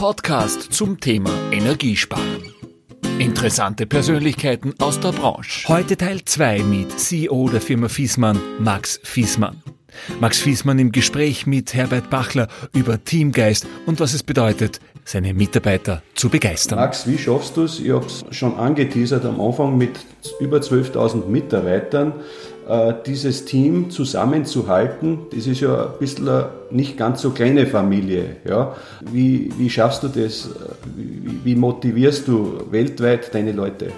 Podcast 0.00 0.72
zum 0.72 0.98
Thema 0.98 1.30
Energiesparen. 1.52 2.54
Interessante 3.18 3.84
Persönlichkeiten 3.84 4.72
aus 4.78 4.98
der 4.98 5.12
Branche. 5.12 5.68
Heute 5.68 5.98
Teil 5.98 6.24
2 6.24 6.62
mit 6.62 6.98
CEO 6.98 7.50
der 7.50 7.60
Firma 7.60 7.90
Fiesmann, 7.90 8.40
Max 8.58 8.98
Fiesmann. 9.04 9.62
Max 10.18 10.38
Fiesmann 10.38 10.78
im 10.78 10.90
Gespräch 10.90 11.46
mit 11.46 11.74
Herbert 11.74 12.08
Bachler 12.08 12.48
über 12.72 13.04
Teamgeist 13.04 13.66
und 13.84 14.00
was 14.00 14.14
es 14.14 14.22
bedeutet, 14.22 14.80
seine 15.04 15.34
Mitarbeiter 15.34 16.02
zu 16.14 16.30
begeistern. 16.30 16.78
Max, 16.78 17.06
wie 17.06 17.18
schaffst 17.18 17.58
du 17.58 17.64
es? 17.64 17.78
Ich 17.78 17.90
habe 17.90 18.06
es 18.06 18.24
schon 18.30 18.56
angeteasert 18.56 19.26
am 19.26 19.38
Anfang 19.38 19.76
mit 19.76 20.00
über 20.40 20.60
12.000 20.60 21.26
Mitarbeitern, 21.26 22.14
dieses 23.06 23.44
Team 23.46 23.90
zusammenzuhalten. 23.90 25.18
Das 25.34 25.46
ist 25.46 25.60
ja 25.60 25.86
ein 25.86 25.98
bisschen 25.98 26.28
eine 26.28 26.50
nicht 26.70 26.96
ganz 26.96 27.20
so 27.20 27.30
kleine 27.30 27.66
Familie. 27.66 28.36
Ja? 28.44 28.76
Wie, 29.12 29.50
wie 29.58 29.68
schaffst 29.68 30.02
du 30.02 30.08
das? 30.08 30.50
Wie, 30.96 31.40
wie 31.44 31.56
motivierst 31.56 32.28
du 32.28 32.60
weltweit 32.70 33.34
deine 33.34 33.52
Leute? 33.52 33.92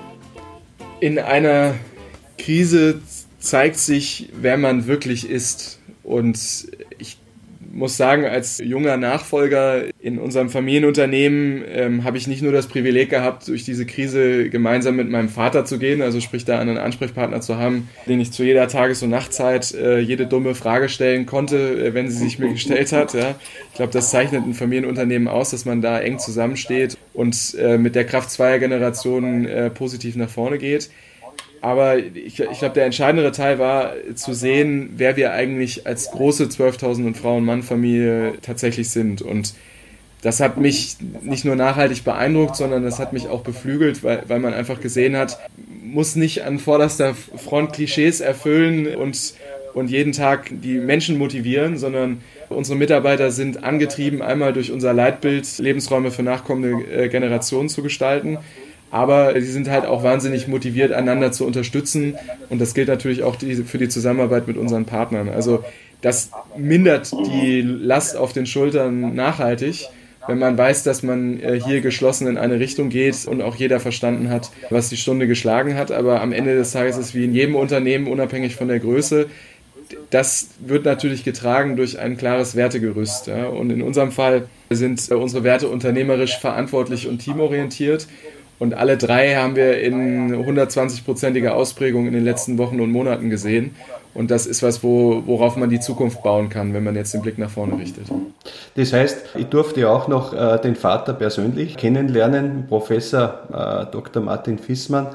In 1.00 1.18
einer 1.18 1.74
Krise 2.38 3.00
zeigt 3.38 3.78
sich, 3.78 4.30
wer 4.40 4.56
man 4.56 4.86
wirklich 4.86 5.28
ist. 5.28 5.78
Und 6.02 6.38
muss 7.72 7.96
sagen, 7.96 8.24
als 8.26 8.58
junger 8.58 8.96
Nachfolger 8.96 9.84
in 9.98 10.18
unserem 10.18 10.50
Familienunternehmen 10.50 11.64
ähm, 11.66 12.04
habe 12.04 12.18
ich 12.18 12.26
nicht 12.26 12.42
nur 12.42 12.52
das 12.52 12.66
Privileg 12.66 13.10
gehabt, 13.10 13.48
durch 13.48 13.64
diese 13.64 13.86
Krise 13.86 14.50
gemeinsam 14.50 14.96
mit 14.96 15.08
meinem 15.08 15.28
Vater 15.28 15.64
zu 15.64 15.78
gehen, 15.78 16.02
also 16.02 16.20
sprich 16.20 16.44
da 16.44 16.58
einen 16.58 16.77
Ansprechpartner 16.77 17.40
zu 17.40 17.56
haben, 17.56 17.88
den 18.06 18.20
ich 18.20 18.30
zu 18.30 18.44
jeder 18.44 18.68
Tages- 18.68 19.02
und 19.02 19.10
Nachtzeit 19.10 19.72
äh, 19.72 19.98
jede 19.98 20.27
dumme 20.27 20.54
Frage 20.54 20.88
stellen 20.88 21.24
konnte, 21.27 21.56
äh, 21.56 21.94
wenn 21.94 22.10
sie 22.10 22.18
sich 22.18 22.38
mir 22.38 22.52
gestellt 22.52 22.92
hat. 22.92 23.14
Ja. 23.14 23.34
Ich 23.70 23.77
glaube, 23.77 23.92
das 23.92 24.10
zeichnet 24.10 24.44
ein 24.47 24.54
Familienunternehmen 24.54 25.28
aus, 25.28 25.50
dass 25.50 25.64
man 25.64 25.80
da 25.80 25.98
eng 25.98 26.19
zusammensteht 26.19 26.98
und 27.14 27.56
äh, 27.58 27.78
mit 27.78 27.94
der 27.94 28.04
Kraft 28.04 28.30
zweier 28.30 28.58
Generationen 28.58 29.47
äh, 29.47 29.70
positiv 29.70 30.16
nach 30.16 30.30
vorne 30.30 30.58
geht. 30.58 30.91
Aber 31.62 31.96
ich, 31.96 32.41
ich 32.41 32.58
glaube, 32.58 32.74
der 32.74 32.86
entscheidendere 32.86 33.30
Teil 33.30 33.60
war 33.60 33.92
zu 34.16 34.34
sehen, 34.34 34.94
wer 34.96 35.16
wir 35.16 35.32
eigentlich 35.32 35.86
als 35.86 36.10
große 36.10 36.46
12.000 36.46 37.14
Frauen-Mann-Familie 37.14 38.34
tatsächlich 38.42 38.91
sind. 38.91 39.22
Und 39.22 39.54
das 40.22 40.41
hat 40.41 40.56
mich 40.56 40.96
nicht 41.22 41.44
nur 41.44 41.54
nachhaltig 41.54 42.02
beeindruckt, 42.02 42.56
sondern 42.56 42.82
das 42.82 42.98
hat 42.98 43.12
mich 43.12 43.28
auch 43.28 43.42
beflügelt, 43.42 44.02
weil, 44.02 44.24
weil 44.27 44.41
man 44.41 44.54
einfach 44.54 44.80
gesehen 44.80 45.16
hat, 45.16 45.38
muss 45.84 46.16
nicht 46.16 46.42
an 46.42 46.58
vorderster 46.58 47.14
Front 47.14 47.74
Klischees 47.74 48.20
erfüllen 48.20 48.97
und, 48.97 49.34
und 49.72 49.88
jeden 49.88 50.12
Tag 50.12 50.50
die 50.50 50.78
Menschen 50.78 51.16
motivieren, 51.16 51.78
sondern 51.78 52.22
unsere 52.48 52.76
Mitarbeiter 52.76 53.30
sind 53.30 53.62
angetrieben, 53.62 54.20
einmal 54.20 54.52
durch 54.52 54.72
unser 54.72 54.92
Leitbild 54.92 55.58
Lebensräume 55.58 56.10
für 56.10 56.24
nachkommende 56.24 56.84
äh, 56.92 57.08
Generationen 57.08 57.69
zu 57.69 57.84
gestalten 57.84 58.38
aber 58.92 59.32
sie 59.40 59.50
sind 59.50 59.68
halt 59.68 59.86
auch 59.86 60.04
wahnsinnig 60.04 60.46
motiviert, 60.46 60.92
einander 60.92 61.32
zu 61.32 61.46
unterstützen 61.46 62.14
und 62.50 62.60
das 62.60 62.74
gilt 62.74 62.88
natürlich 62.88 63.24
auch 63.24 63.34
die, 63.34 63.56
für 63.56 63.78
die 63.78 63.88
Zusammenarbeit 63.88 64.46
mit 64.46 64.58
unseren 64.58 64.84
Partnern. 64.84 65.30
Also 65.30 65.64
das 66.02 66.30
mindert 66.56 67.10
die 67.12 67.62
Last 67.62 68.16
auf 68.16 68.34
den 68.34 68.44
Schultern 68.44 69.14
nachhaltig, 69.14 69.88
wenn 70.28 70.38
man 70.38 70.58
weiß, 70.58 70.82
dass 70.82 71.02
man 71.02 71.40
äh, 71.40 71.58
hier 71.58 71.80
geschlossen 71.80 72.26
in 72.26 72.36
eine 72.36 72.60
Richtung 72.60 72.90
geht 72.90 73.26
und 73.26 73.40
auch 73.40 73.56
jeder 73.56 73.80
verstanden 73.80 74.28
hat, 74.28 74.50
was 74.68 74.90
die 74.90 74.96
Stunde 74.96 75.26
geschlagen 75.26 75.74
hat. 75.74 75.90
Aber 75.90 76.20
am 76.20 76.32
Ende 76.32 76.54
des 76.54 76.72
Tages 76.72 76.98
ist 76.98 77.14
wie 77.14 77.24
in 77.24 77.34
jedem 77.34 77.56
Unternehmen, 77.56 78.06
unabhängig 78.08 78.56
von 78.56 78.68
der 78.68 78.78
Größe, 78.78 79.28
das 80.10 80.50
wird 80.60 80.84
natürlich 80.84 81.24
getragen 81.24 81.76
durch 81.76 81.98
ein 81.98 82.16
klares 82.16 82.56
Wertegerüst. 82.56 83.28
Und 83.28 83.70
in 83.70 83.82
unserem 83.82 84.12
Fall 84.12 84.48
sind 84.70 85.10
unsere 85.10 85.44
Werte 85.44 85.68
unternehmerisch 85.68 86.38
verantwortlich 86.38 87.08
und 87.08 87.18
teamorientiert. 87.18 88.06
Und 88.62 88.75
alle 88.75 88.97
drei 88.97 89.34
haben 89.34 89.56
wir 89.56 89.81
in 89.81 90.33
120-prozentiger 90.37 91.50
Ausprägung 91.50 92.06
in 92.06 92.12
den 92.12 92.23
letzten 92.23 92.59
Wochen 92.59 92.78
und 92.78 92.93
Monaten 92.93 93.28
gesehen. 93.28 93.75
Und 94.15 94.31
das 94.31 94.47
ist 94.47 94.62
was, 94.62 94.84
wo, 94.84 95.25
worauf 95.27 95.56
man 95.56 95.69
die 95.69 95.81
Zukunft 95.81 96.23
bauen 96.23 96.49
kann, 96.49 96.73
wenn 96.73 96.84
man 96.84 96.95
jetzt 96.95 97.12
den 97.12 97.23
Blick 97.23 97.39
nach 97.39 97.50
vorne 97.50 97.77
richtet. 97.77 98.05
Das 98.77 98.93
heißt, 98.93 99.19
ich 99.37 99.47
durfte 99.47 99.91
auch 99.91 100.06
noch 100.06 100.33
äh, 100.33 100.61
den 100.61 100.77
Vater 100.77 101.12
persönlich 101.12 101.77
kennenlernen, 101.77 102.67
Professor 102.69 103.89
äh, 103.89 103.91
Dr. 103.91 104.23
Martin 104.23 104.61
Fissmann. 104.61 105.09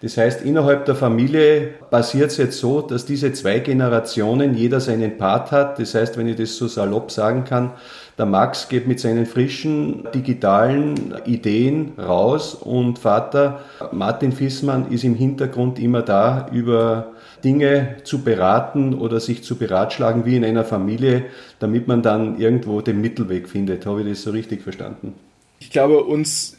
Das 0.00 0.16
heißt, 0.16 0.42
innerhalb 0.42 0.86
der 0.86 0.94
Familie 0.94 1.74
passiert 1.90 2.30
es 2.30 2.38
jetzt 2.38 2.58
so, 2.58 2.80
dass 2.80 3.04
diese 3.04 3.34
zwei 3.34 3.58
Generationen 3.58 4.54
jeder 4.54 4.80
seinen 4.80 5.18
Part 5.18 5.52
hat. 5.52 5.78
Das 5.78 5.94
heißt, 5.94 6.16
wenn 6.16 6.26
ich 6.26 6.36
das 6.36 6.56
so 6.56 6.68
salopp 6.68 7.10
sagen 7.10 7.44
kann, 7.44 7.72
der 8.16 8.26
Max 8.26 8.68
geht 8.68 8.86
mit 8.86 9.00
seinen 9.00 9.26
frischen 9.26 10.06
digitalen 10.14 11.14
Ideen 11.26 11.92
raus 11.98 12.54
und 12.54 12.98
Vater 12.98 13.60
Martin 13.92 14.32
Fissmann 14.32 14.90
ist 14.92 15.04
im 15.04 15.14
Hintergrund 15.16 15.78
immer 15.78 16.02
da, 16.02 16.48
über 16.52 17.12
Dinge 17.42 17.96
zu 18.04 18.22
beraten 18.22 18.94
oder 18.94 19.20
sich 19.20 19.42
zu 19.42 19.56
beratschlagen 19.56 20.24
wie 20.24 20.36
in 20.36 20.44
einer 20.44 20.64
Familie, 20.64 21.26
damit 21.58 21.88
man 21.88 22.02
dann 22.02 22.38
irgendwo 22.38 22.80
den 22.80 23.00
Mittelweg 23.00 23.48
findet. 23.48 23.84
Habe 23.84 24.02
ich 24.02 24.08
das 24.08 24.22
so 24.22 24.30
richtig 24.30 24.62
verstanden? 24.62 25.14
Ich 25.58 25.70
glaube, 25.70 26.04
uns 26.04 26.56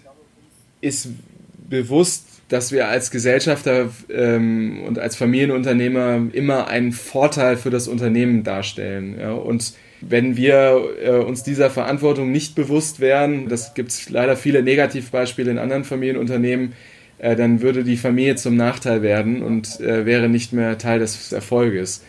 ist 0.81 1.09
bewusst, 1.69 2.27
dass 2.49 2.71
wir 2.71 2.87
als 2.87 3.09
Gesellschafter 3.09 3.89
ähm, 4.09 4.83
und 4.87 4.99
als 4.99 5.15
Familienunternehmer 5.15 6.21
immer 6.31 6.67
einen 6.67 6.91
Vorteil 6.91 7.57
für 7.57 7.71
das 7.71 7.87
Unternehmen 7.87 8.43
darstellen. 8.43 9.17
Ja? 9.19 9.31
Und 9.31 9.73
wenn 10.07 10.37
wir 10.37 10.89
äh, 11.03 11.09
uns 11.11 11.41
dieser 11.41 11.71
Verantwortung 11.71 12.31
nicht 12.31 12.53
bewusst 12.53 12.99
wären, 12.99 13.49
das 13.49 13.73
gibt 13.73 13.89
es 13.89 14.09
leider 14.09 14.37
viele 14.37 14.61
Negativbeispiele 14.61 15.49
in 15.49 15.57
anderen 15.57 15.83
Familienunternehmen, 15.83 16.73
äh, 17.17 17.35
dann 17.35 17.61
würde 17.61 17.83
die 17.83 17.97
Familie 17.97 18.35
zum 18.35 18.55
Nachteil 18.55 19.01
werden 19.01 19.41
und 19.41 19.79
äh, 19.79 20.05
wäre 20.05 20.29
nicht 20.29 20.53
mehr 20.53 20.77
Teil 20.77 20.99
des 20.99 21.31
Erfolges. 21.31 22.03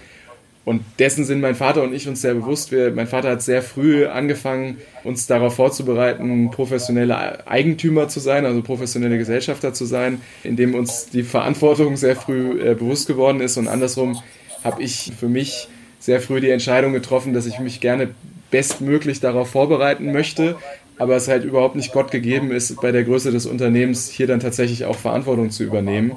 Und 0.67 0.83
dessen 0.99 1.25
sind 1.25 1.41
mein 1.41 1.55
Vater 1.55 1.85
und 1.85 1.95
ich 1.95 2.09
uns 2.09 2.21
sehr 2.21 2.35
bewusst. 2.35 2.73
Wir, 2.73 2.91
mein 2.91 3.07
Vater 3.07 3.31
hat 3.31 3.41
sehr 3.41 3.63
früh 3.63 4.05
angefangen, 4.05 4.79
uns 5.05 5.29
darauf 5.29 5.55
vorzubereiten, 5.55 6.51
professionelle 6.51 7.47
Eigentümer 7.47 8.09
zu 8.09 8.19
sein, 8.21 8.45
also 8.45 8.63
professionelle 8.63 9.17
Gesellschafter 9.17 9.73
zu 9.73 9.85
sein, 9.85 10.21
indem 10.43 10.75
uns 10.75 11.09
die 11.09 11.23
Verantwortung 11.23 11.97
sehr 11.97 12.17
früh 12.17 12.61
äh, 12.61 12.75
bewusst 12.75 13.07
geworden 13.07 13.41
ist. 13.41 13.57
Und 13.57 13.69
andersrum 13.69 14.21
habe 14.65 14.83
ich 14.83 15.13
für 15.19 15.29
mich 15.29 15.69
sehr 16.07 16.21
früh 16.21 16.41
die 16.41 16.51
Entscheidung 16.51 16.93
getroffen, 16.93 17.35
dass 17.35 17.47
ich 17.47 17.59
mich 17.59 17.81
gerne 17.81 18.11
bestmöglich 18.53 19.19
darauf 19.19 19.51
vorbereiten 19.51 20.13
möchte, 20.13 20.55
aber 20.99 21.17
es 21.17 21.27
halt 21.27 21.43
überhaupt 21.43 21.75
nicht 21.75 21.93
Gott 21.93 22.13
gegeben 22.13 22.53
ist, 22.53 22.81
bei 22.81 22.93
der 22.93 23.03
Größe 23.03 23.33
des 23.33 23.45
Unternehmens 23.45 24.09
hier 24.09 24.29
dann 24.29 24.39
tatsächlich 24.39 24.85
auch 24.85 24.95
Verantwortung 24.95 25.51
zu 25.51 25.65
übernehmen. 25.65 26.13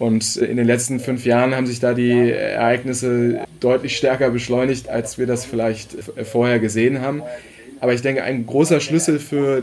Und 0.00 0.34
in 0.34 0.56
den 0.56 0.66
letzten 0.66 0.98
fünf 0.98 1.24
Jahren 1.24 1.54
haben 1.54 1.68
sich 1.68 1.78
da 1.78 1.94
die 1.94 2.32
Ereignisse 2.32 3.44
deutlich 3.60 3.96
stärker 3.96 4.30
beschleunigt, 4.30 4.88
als 4.88 5.18
wir 5.18 5.26
das 5.26 5.44
vielleicht 5.44 5.96
vorher 6.24 6.58
gesehen 6.58 7.00
haben. 7.00 7.22
Aber 7.78 7.94
ich 7.94 8.02
denke, 8.02 8.24
ein 8.24 8.44
großer 8.44 8.80
Schlüssel 8.80 9.20
für 9.20 9.62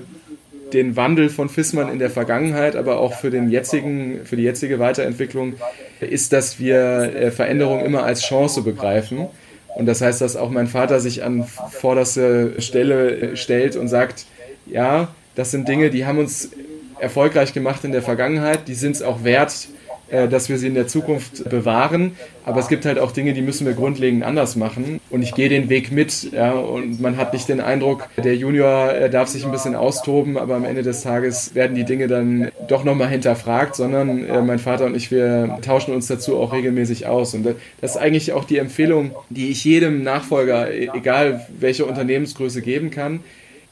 den 0.71 0.95
Wandel 0.95 1.29
von 1.29 1.49
Fissmann 1.49 1.91
in 1.91 1.99
der 1.99 2.09
Vergangenheit, 2.09 2.77
aber 2.77 2.99
auch 2.99 3.13
für, 3.13 3.29
den 3.29 3.49
jetzigen, 3.49 4.21
für 4.23 4.37
die 4.37 4.43
jetzige 4.43 4.79
Weiterentwicklung 4.79 5.55
ist, 5.99 6.31
dass 6.31 6.59
wir 6.59 7.13
äh, 7.15 7.31
Veränderungen 7.31 7.85
immer 7.85 8.03
als 8.03 8.21
Chance 8.21 8.61
begreifen. 8.61 9.27
Und 9.75 9.85
das 9.85 10.01
heißt, 10.01 10.21
dass 10.21 10.35
auch 10.35 10.49
mein 10.49 10.67
Vater 10.67 10.99
sich 10.99 11.23
an 11.23 11.45
vorderste 11.45 12.61
Stelle 12.61 13.11
äh, 13.11 13.35
stellt 13.35 13.75
und 13.75 13.87
sagt, 13.87 14.25
ja, 14.65 15.09
das 15.35 15.51
sind 15.51 15.67
Dinge, 15.67 15.89
die 15.89 16.05
haben 16.05 16.19
uns 16.19 16.49
erfolgreich 16.99 17.53
gemacht 17.53 17.83
in 17.83 17.91
der 17.91 18.01
Vergangenheit, 18.01 18.67
die 18.67 18.73
sind 18.73 18.95
es 18.95 19.01
auch 19.01 19.23
wert, 19.23 19.69
dass 20.09 20.49
wir 20.49 20.57
sie 20.57 20.67
in 20.67 20.73
der 20.73 20.87
Zukunft 20.87 21.49
bewahren. 21.49 22.15
Aber 22.45 22.59
es 22.59 22.67
gibt 22.67 22.85
halt 22.85 22.97
auch 22.97 23.11
Dinge, 23.11 23.33
die 23.33 23.41
müssen 23.41 23.67
wir 23.67 23.73
grundlegend 23.73 24.23
anders 24.23 24.55
machen. 24.55 24.99
Und 25.09 25.21
ich 25.21 25.35
gehe 25.35 25.49
den 25.49 25.69
Weg 25.69 25.91
mit. 25.91 26.31
Ja, 26.31 26.53
und 26.53 26.99
man 26.99 27.17
hat 27.17 27.33
nicht 27.33 27.47
den 27.47 27.61
Eindruck, 27.61 28.07
der 28.17 28.35
Junior 28.35 28.91
äh, 28.93 29.09
darf 29.09 29.29
sich 29.29 29.45
ein 29.45 29.51
bisschen 29.51 29.75
austoben, 29.75 30.37
aber 30.37 30.55
am 30.55 30.65
Ende 30.65 30.81
des 30.81 31.01
Tages 31.01 31.53
werden 31.53 31.75
die 31.75 31.83
Dinge 31.83 32.07
dann 32.07 32.51
doch 32.67 32.83
nochmal 32.83 33.09
hinterfragt, 33.09 33.75
sondern 33.75 34.25
äh, 34.25 34.41
mein 34.41 34.59
Vater 34.59 34.85
und 34.85 34.95
ich, 34.95 35.11
wir 35.11 35.59
tauschen 35.61 35.93
uns 35.93 36.07
dazu 36.07 36.37
auch 36.37 36.53
regelmäßig 36.53 37.05
aus. 37.07 37.33
Und 37.33 37.45
das 37.81 37.91
ist 37.91 37.97
eigentlich 37.97 38.33
auch 38.33 38.45
die 38.45 38.57
Empfehlung, 38.57 39.11
die 39.29 39.49
ich 39.49 39.63
jedem 39.63 40.03
Nachfolger, 40.03 40.71
e-, 40.71 40.89
egal 40.93 41.45
welche 41.59 41.85
Unternehmensgröße, 41.85 42.61
geben 42.61 42.89
kann. 42.89 43.19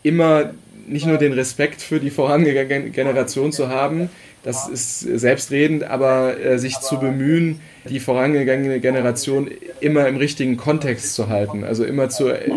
Immer 0.04 0.51
nicht 0.88 1.06
nur 1.06 1.18
den 1.18 1.34
Respekt 1.34 1.81
für 1.81 2.00
die 2.00 2.10
vorangegangene 2.10 2.92
Generation 2.92 3.51
zu 3.51 3.69
haben, 3.69 4.10
das 4.48 4.66
ist 4.70 5.02
selbstredend, 5.02 5.84
aber 5.84 6.40
äh, 6.40 6.58
sich 6.58 6.80
zu 6.80 6.98
bemühen, 7.00 7.60
die 7.90 8.00
vorangegangene 8.00 8.80
Generation 8.80 9.52
immer 9.82 10.08
im 10.08 10.16
richtigen 10.16 10.56
Kontext 10.56 11.16
zu 11.16 11.28
halten. 11.28 11.66
Also 11.66 11.84
immer 11.84 12.08
zu, 12.08 12.30
äh, 12.30 12.50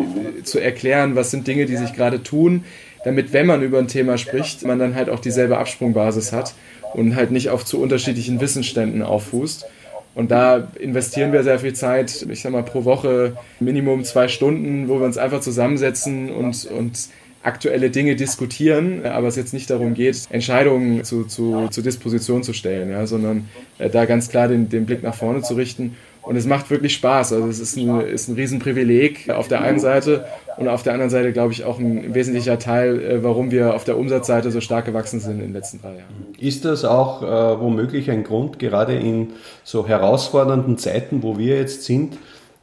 zu 0.45 0.61
erklären, 0.61 1.17
was 1.17 1.33
sind 1.33 1.49
Dinge, 1.49 1.67
die 1.67 1.77
sich 1.77 1.93
gerade 1.93 2.23
tun, 2.23 2.63
damit, 3.05 3.33
wenn 3.33 3.47
man 3.47 3.61
über 3.61 3.81
ein 3.81 3.89
Thema 3.89 4.19
spricht, 4.19 4.65
man 4.65 4.79
dann 4.79 4.95
halt 4.95 5.11
auch 5.11 5.19
dieselbe 5.19 5.59
Absprungbasis 5.59 6.33
hat 6.33 6.55
und 6.95 7.17
halt 7.17 7.33
nicht 7.33 7.49
auf 7.49 7.65
zu 7.65 7.81
unterschiedlichen 7.81 8.41
Wissensständen 8.41 9.03
auffußt. 9.03 9.67
Und 10.15 10.31
da 10.31 10.69
investieren 10.79 11.33
wir 11.33 11.43
sehr 11.43 11.59
viel 11.59 11.73
Zeit, 11.73 12.25
ich 12.31 12.43
sag 12.43 12.53
mal 12.53 12.63
pro 12.63 12.85
Woche 12.85 13.37
Minimum 13.59 14.05
zwei 14.05 14.29
Stunden, 14.29 14.89
wo 14.89 15.01
wir 15.01 15.07
uns 15.07 15.19
einfach 15.19 15.41
zusammensetzen 15.41 16.31
und, 16.31 16.67
und 16.67 17.09
aktuelle 17.43 17.91
Dinge 17.91 18.17
diskutieren, 18.17 19.07
aber 19.07 19.29
es 19.29 19.37
jetzt 19.37 19.55
nicht 19.55 19.71
darum 19.71 19.95
geht, 19.95 20.27
Entscheidungen 20.31 21.05
zu, 21.05 21.25
zu, 21.25 21.69
zur 21.69 21.83
Disposition 21.83 22.43
zu 22.43 22.53
stellen, 22.53 22.91
ja, 22.91 23.07
sondern 23.07 23.49
äh, 23.79 23.89
da 23.89 24.05
ganz 24.05 24.29
klar 24.29 24.49
den, 24.49 24.69
den 24.69 24.87
Blick 24.87 25.03
nach 25.03 25.15
vorne 25.15 25.43
zu 25.43 25.55
richten. 25.55 25.97
Und 26.23 26.37
es 26.37 26.45
macht 26.45 26.71
wirklich 26.71 26.93
Spaß. 26.95 27.33
Also 27.33 27.49
es 27.49 27.61
ist 27.61 27.79
ein, 27.79 28.01
ist 28.03 28.29
ein 28.29 28.35
Riesenprivileg 28.35 29.31
auf 29.31 29.49
der 29.49 29.63
einen 29.63 29.79
Seite 29.79 30.27
und 30.59 30.69
auf 30.69 30.83
der 30.83 30.93
anderen 30.93 31.09
Seite, 31.09 31.33
glaube 31.33 31.55
ich, 31.55 31.65
auch 31.65 31.79
ein 31.79 32.15
wesentlicher 32.15 32.59
Teil, 32.59 33.01
äh, 33.01 33.25
warum 33.25 33.51
wir 33.51 33.75
auf 33.75 33.85
der 33.85 33.97
Umsatzseite 33.97 34.51
so 34.51 34.61
stark 34.61 34.85
gewachsen 34.85 35.21
sind 35.21 35.33
in 35.33 35.41
den 35.41 35.53
letzten 35.55 35.81
drei 35.81 35.93
Jahren. 35.93 36.35
Ist 36.39 36.67
das 36.67 36.85
auch 36.85 37.23
äh, 37.23 37.61
womöglich 37.61 38.11
ein 38.11 38.23
Grund, 38.23 38.59
gerade 38.59 38.97
in 38.97 39.29
so 39.65 39.89
herausfordernden 39.89 40.77
Zeiten, 40.77 41.23
wo 41.23 41.39
wir 41.39 41.57
jetzt 41.57 41.85
sind, 41.85 42.19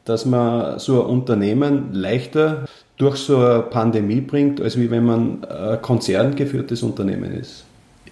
dass 0.06 0.26
man 0.26 0.78
so 0.78 1.02
ein 1.02 1.10
Unternehmen 1.10 1.94
leichter 1.94 2.66
durch 2.98 3.18
so 3.18 3.38
eine 3.38 3.62
Pandemie 3.62 4.22
bringt, 4.22 4.60
als 4.60 4.78
wie 4.78 4.90
wenn 4.92 5.06
man 5.06 5.44
ein 5.44 5.82
konzerngeführtes 5.82 6.84
Unternehmen 6.84 7.32
ist? 7.34 7.66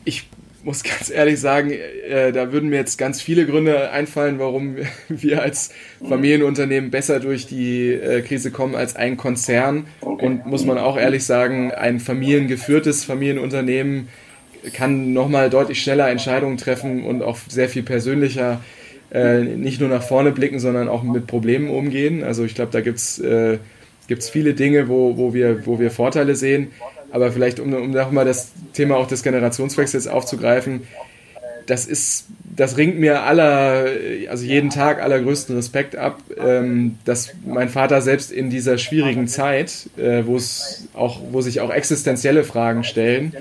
Ich 0.04 0.30
muss 0.64 0.84
ganz 0.84 1.12
ehrlich 1.12 1.40
sagen, 1.40 1.72
äh, 1.72 2.32
da 2.32 2.52
würden 2.52 2.70
mir 2.70 2.78
jetzt 2.78 2.98
ganz 2.98 3.22
viele 3.22 3.46
Gründe 3.46 3.92
einfallen, 3.92 4.40
warum 4.40 4.78
wir 5.10 5.42
als 5.42 5.72
Familienunternehmen 6.08 6.90
besser 6.90 7.20
durch 7.20 7.46
die 7.46 7.92
äh, 7.92 8.22
Krise 8.22 8.52
kommen 8.52 8.76
als 8.76 8.96
ein 8.96 9.16
Konzern. 9.16 9.86
Und 10.02 10.46
muss 10.46 10.66
man 10.66 10.78
auch 10.78 10.98
ehrlich 10.98 11.24
sagen, 11.24 11.72
ein 11.72 12.00
familiengeführtes 12.00 13.06
Familienunternehmen 13.06 14.08
kann 14.74 15.14
nochmal 15.14 15.52
deutlich 15.52 15.82
schneller 15.82 16.10
Entscheidungen 16.10 16.58
treffen 16.58 17.06
und 17.06 17.22
auch 17.22 17.38
sehr 17.48 17.70
viel 17.70 17.84
persönlicher 17.84 18.62
äh, 19.12 19.42
nicht 19.42 19.80
nur 19.80 19.90
nach 19.90 20.02
vorne 20.02 20.32
blicken, 20.32 20.60
sondern 20.60 20.90
auch 20.90 21.04
mit 21.04 21.28
Problemen 21.28 21.70
umgehen. 21.70 22.24
Also 22.24 22.44
ich 22.44 22.56
glaube, 22.56 22.72
da 22.72 22.82
gibt 24.08 24.22
es 24.22 24.30
viele 24.30 24.54
Dinge, 24.54 24.88
wo, 24.88 25.18
wo, 25.18 25.34
wir, 25.34 25.66
wo 25.66 25.80
wir 25.80 25.92
Vorteile 25.92 26.36
sehen. 26.36 26.72
Aber 27.12 27.32
vielleicht, 27.32 27.60
um, 27.60 27.74
um 27.74 27.92
nochmal 27.92 28.26
das 28.26 28.52
Thema 28.74 28.98
auch 28.98 29.08
des 29.08 29.24
Generationswechsels 29.24 30.08
aufzugreifen, 30.08 30.82
das 31.66 31.86
ist, 31.86 32.28
das 32.56 32.78
ringt 32.78 33.00
mir 33.00 33.24
aller, 33.24 33.88
also 34.30 34.46
jeden 34.46 34.70
Tag 34.70 35.02
allergrößten 35.02 35.56
Respekt 35.56 35.96
ab, 35.96 36.20
ähm, 36.38 36.98
dass 37.06 37.34
mein 37.46 37.70
Vater 37.70 38.02
selbst 38.02 38.32
in 38.32 38.50
dieser 38.50 38.78
schwierigen 38.78 39.28
Zeit, 39.28 39.90
äh, 39.98 40.26
wo 40.26 40.36
es 40.36 40.88
auch, 40.94 41.22
wo 41.32 41.42
sich 41.42 41.62
auch 41.62 41.72
existenzielle 41.72 42.44
Fragen 42.44 42.84
stellen, 42.84 43.34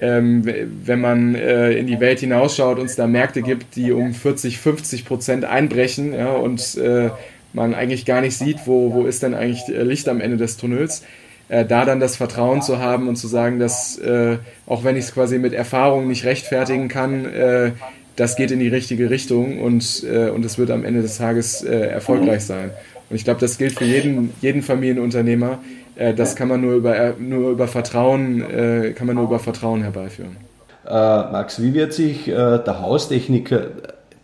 ähm, 0.00 0.42
wenn 0.84 1.00
man 1.00 1.34
äh, 1.34 1.72
in 1.72 1.86
die 1.86 2.00
Welt 2.00 2.20
hinausschaut 2.20 2.78
und 2.78 2.86
es 2.86 2.96
da 2.96 3.06
Märkte 3.06 3.42
gibt, 3.42 3.76
die 3.76 3.92
um 3.92 4.14
40, 4.14 4.58
50 4.58 5.04
Prozent 5.04 5.44
einbrechen 5.44 6.14
ja, 6.14 6.30
und 6.30 6.76
äh, 6.78 7.10
man 7.52 7.74
eigentlich 7.74 8.04
gar 8.04 8.20
nicht 8.20 8.36
sieht, 8.36 8.66
wo, 8.66 8.92
wo 8.92 9.06
ist 9.06 9.22
denn 9.22 9.34
eigentlich 9.34 9.62
Licht 9.68 10.08
am 10.08 10.20
Ende 10.20 10.36
des 10.36 10.56
Tunnels, 10.56 11.02
äh, 11.48 11.64
da 11.64 11.84
dann 11.84 12.00
das 12.00 12.16
Vertrauen 12.16 12.62
zu 12.62 12.78
haben 12.78 13.08
und 13.08 13.16
zu 13.16 13.26
sagen, 13.26 13.58
dass 13.58 13.98
äh, 13.98 14.38
auch 14.66 14.84
wenn 14.84 14.96
ich 14.96 15.04
es 15.06 15.14
quasi 15.14 15.38
mit 15.38 15.52
Erfahrung 15.52 16.08
nicht 16.08 16.24
rechtfertigen 16.24 16.88
kann, 16.88 17.24
äh, 17.26 17.72
das 18.16 18.36
geht 18.36 18.50
in 18.50 18.60
die 18.60 18.68
richtige 18.68 19.10
Richtung 19.10 19.60
und, 19.60 20.04
äh, 20.04 20.28
und 20.30 20.44
es 20.44 20.58
wird 20.58 20.70
am 20.70 20.84
Ende 20.84 21.02
des 21.02 21.18
Tages 21.18 21.62
erfolgreich 21.62 22.44
sein. 22.44 22.70
Und 23.08 23.16
ich 23.16 23.24
glaube, 23.24 23.40
das 23.40 23.58
gilt 23.58 23.78
für 23.78 23.84
jeden, 23.84 24.30
jeden 24.40 24.62
Familienunternehmer, 24.62 25.58
äh, 26.00 26.14
das 26.14 26.34
kann 26.34 26.48
man 26.48 26.60
nur 26.60 26.74
über, 26.74 26.96
äh, 26.96 27.12
nur 27.18 27.50
über 27.50 27.68
Vertrauen, 27.68 28.42
äh, 28.42 28.92
kann 28.92 29.06
man 29.06 29.16
nur 29.16 29.26
über 29.26 29.38
Vertrauen 29.38 29.82
herbeiführen. 29.82 30.36
Max, 30.82 31.62
wie 31.62 31.72
wird 31.72 31.92
sich 31.92 32.24
der 32.24 32.80
Haustechniker 32.80 33.66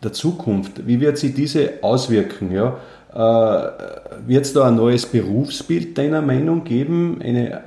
der 0.03 0.13
Zukunft, 0.13 0.87
wie 0.89 1.01
wird 1.01 1.17
sich 1.17 1.33
diese 1.33 1.75
auswirken? 1.83 2.51
Ja? 2.51 2.79
Wird 3.17 4.45
es 4.45 4.53
da 4.53 4.69
ein 4.69 4.77
neues 4.77 5.07
Berufsbild 5.07 5.97
deiner 5.97 6.23
Meinung 6.23 6.65
geben, 6.65 7.21
eine 7.23 7.63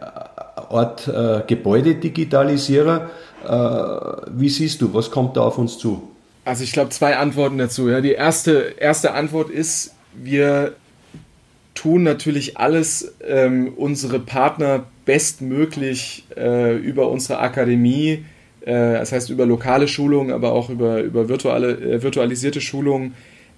Art 0.72 1.08
äh, 1.08 1.42
Gebäudedigitalisierer? 1.48 3.10
Äh, 3.46 4.40
wie 4.40 4.50
siehst 4.50 4.82
du, 4.82 4.94
was 4.94 5.10
kommt 5.10 5.38
da 5.38 5.42
auf 5.42 5.58
uns 5.58 5.78
zu? 5.78 6.10
Also 6.46 6.64
ich 6.64 6.72
glaube 6.72 6.90
zwei 6.90 7.18
Antworten 7.18 7.58
dazu. 7.58 7.90
Ja. 7.90 8.02
Die 8.02 8.12
erste, 8.12 8.74
erste 8.80 9.14
Antwort 9.14 9.50
ist, 9.50 9.96
wir 10.14 10.74
tun 11.76 12.04
natürlich 12.04 12.58
alles, 12.58 13.14
ähm, 13.26 13.74
unsere 13.78 14.20
Partner 14.20 14.84
bestmöglich 15.06 16.26
äh, 16.36 16.76
über 16.76 17.10
unsere 17.10 17.40
Akademie, 17.40 18.26
äh, 18.62 18.94
das 18.94 19.12
heißt 19.12 19.30
über 19.30 19.46
lokale 19.46 19.88
Schulungen, 19.88 20.32
aber 20.32 20.52
auch 20.52 20.70
über, 20.70 21.02
über 21.02 21.30
virtuelle, 21.30 21.72
äh, 21.72 22.04
virtualisierte 22.04 22.62
Schulungen 22.62 23.14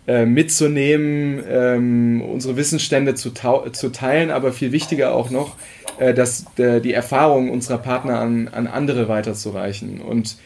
äh, 0.08 0.26
mitzunehmen, 0.26 1.44
ähm, 1.48 2.22
unsere 2.22 2.58
Wissensstände 2.58 3.16
zu, 3.16 3.32
zu 3.32 3.90
teilen, 3.92 4.32
aber 4.32 4.54
viel 4.54 4.72
wichtiger 4.72 5.14
auch 5.14 5.30
noch, 5.30 5.56
äh, 6.00 6.14
dass 6.14 6.46
die 6.58 6.94
Erfahrungen 6.94 7.50
unserer 7.50 7.78
Partner 7.78 8.20
an, 8.20 8.48
an 8.48 8.68
andere 8.68 9.08
weiterzureichen. 9.08 10.02
Und 10.02 10.38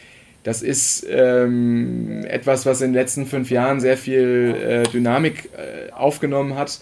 das 0.42 0.62
ist 0.62 1.06
ähm, 1.10 2.24
etwas, 2.28 2.66
was 2.66 2.80
in 2.80 2.88
den 2.88 2.94
letzten 2.94 3.26
fünf 3.26 3.50
Jahren 3.50 3.80
sehr 3.80 3.96
viel 3.96 4.54
äh, 4.56 4.82
Dynamik 4.90 5.50
aufgenommen 5.92 6.56
hat 6.56 6.80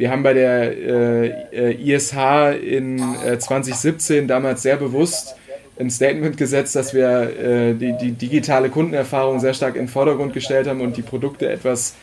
wir 0.00 0.10
haben 0.10 0.22
bei 0.22 0.32
der 0.32 1.52
äh, 1.52 1.74
ISH 1.74 2.14
in 2.62 2.98
äh, 3.22 3.38
2017 3.38 4.26
damals 4.26 4.62
sehr 4.62 4.78
bewusst 4.78 5.36
ein 5.80 5.90
Statement 5.90 6.36
gesetzt, 6.36 6.76
dass 6.76 6.94
wir 6.94 7.08
äh, 7.08 7.74
die, 7.74 7.96
die, 7.96 8.12
digitale 8.12 8.68
Kundenerfahrung 8.68 9.40
sehr 9.40 9.54
stark 9.54 9.76
in 9.76 9.82
den 9.82 9.88
Vordergrund 9.88 10.34
gestellt 10.34 10.68
haben 10.68 10.80
und 10.80 10.96
die 10.96 11.02
Produkte 11.02 11.50
etwas 11.50 11.94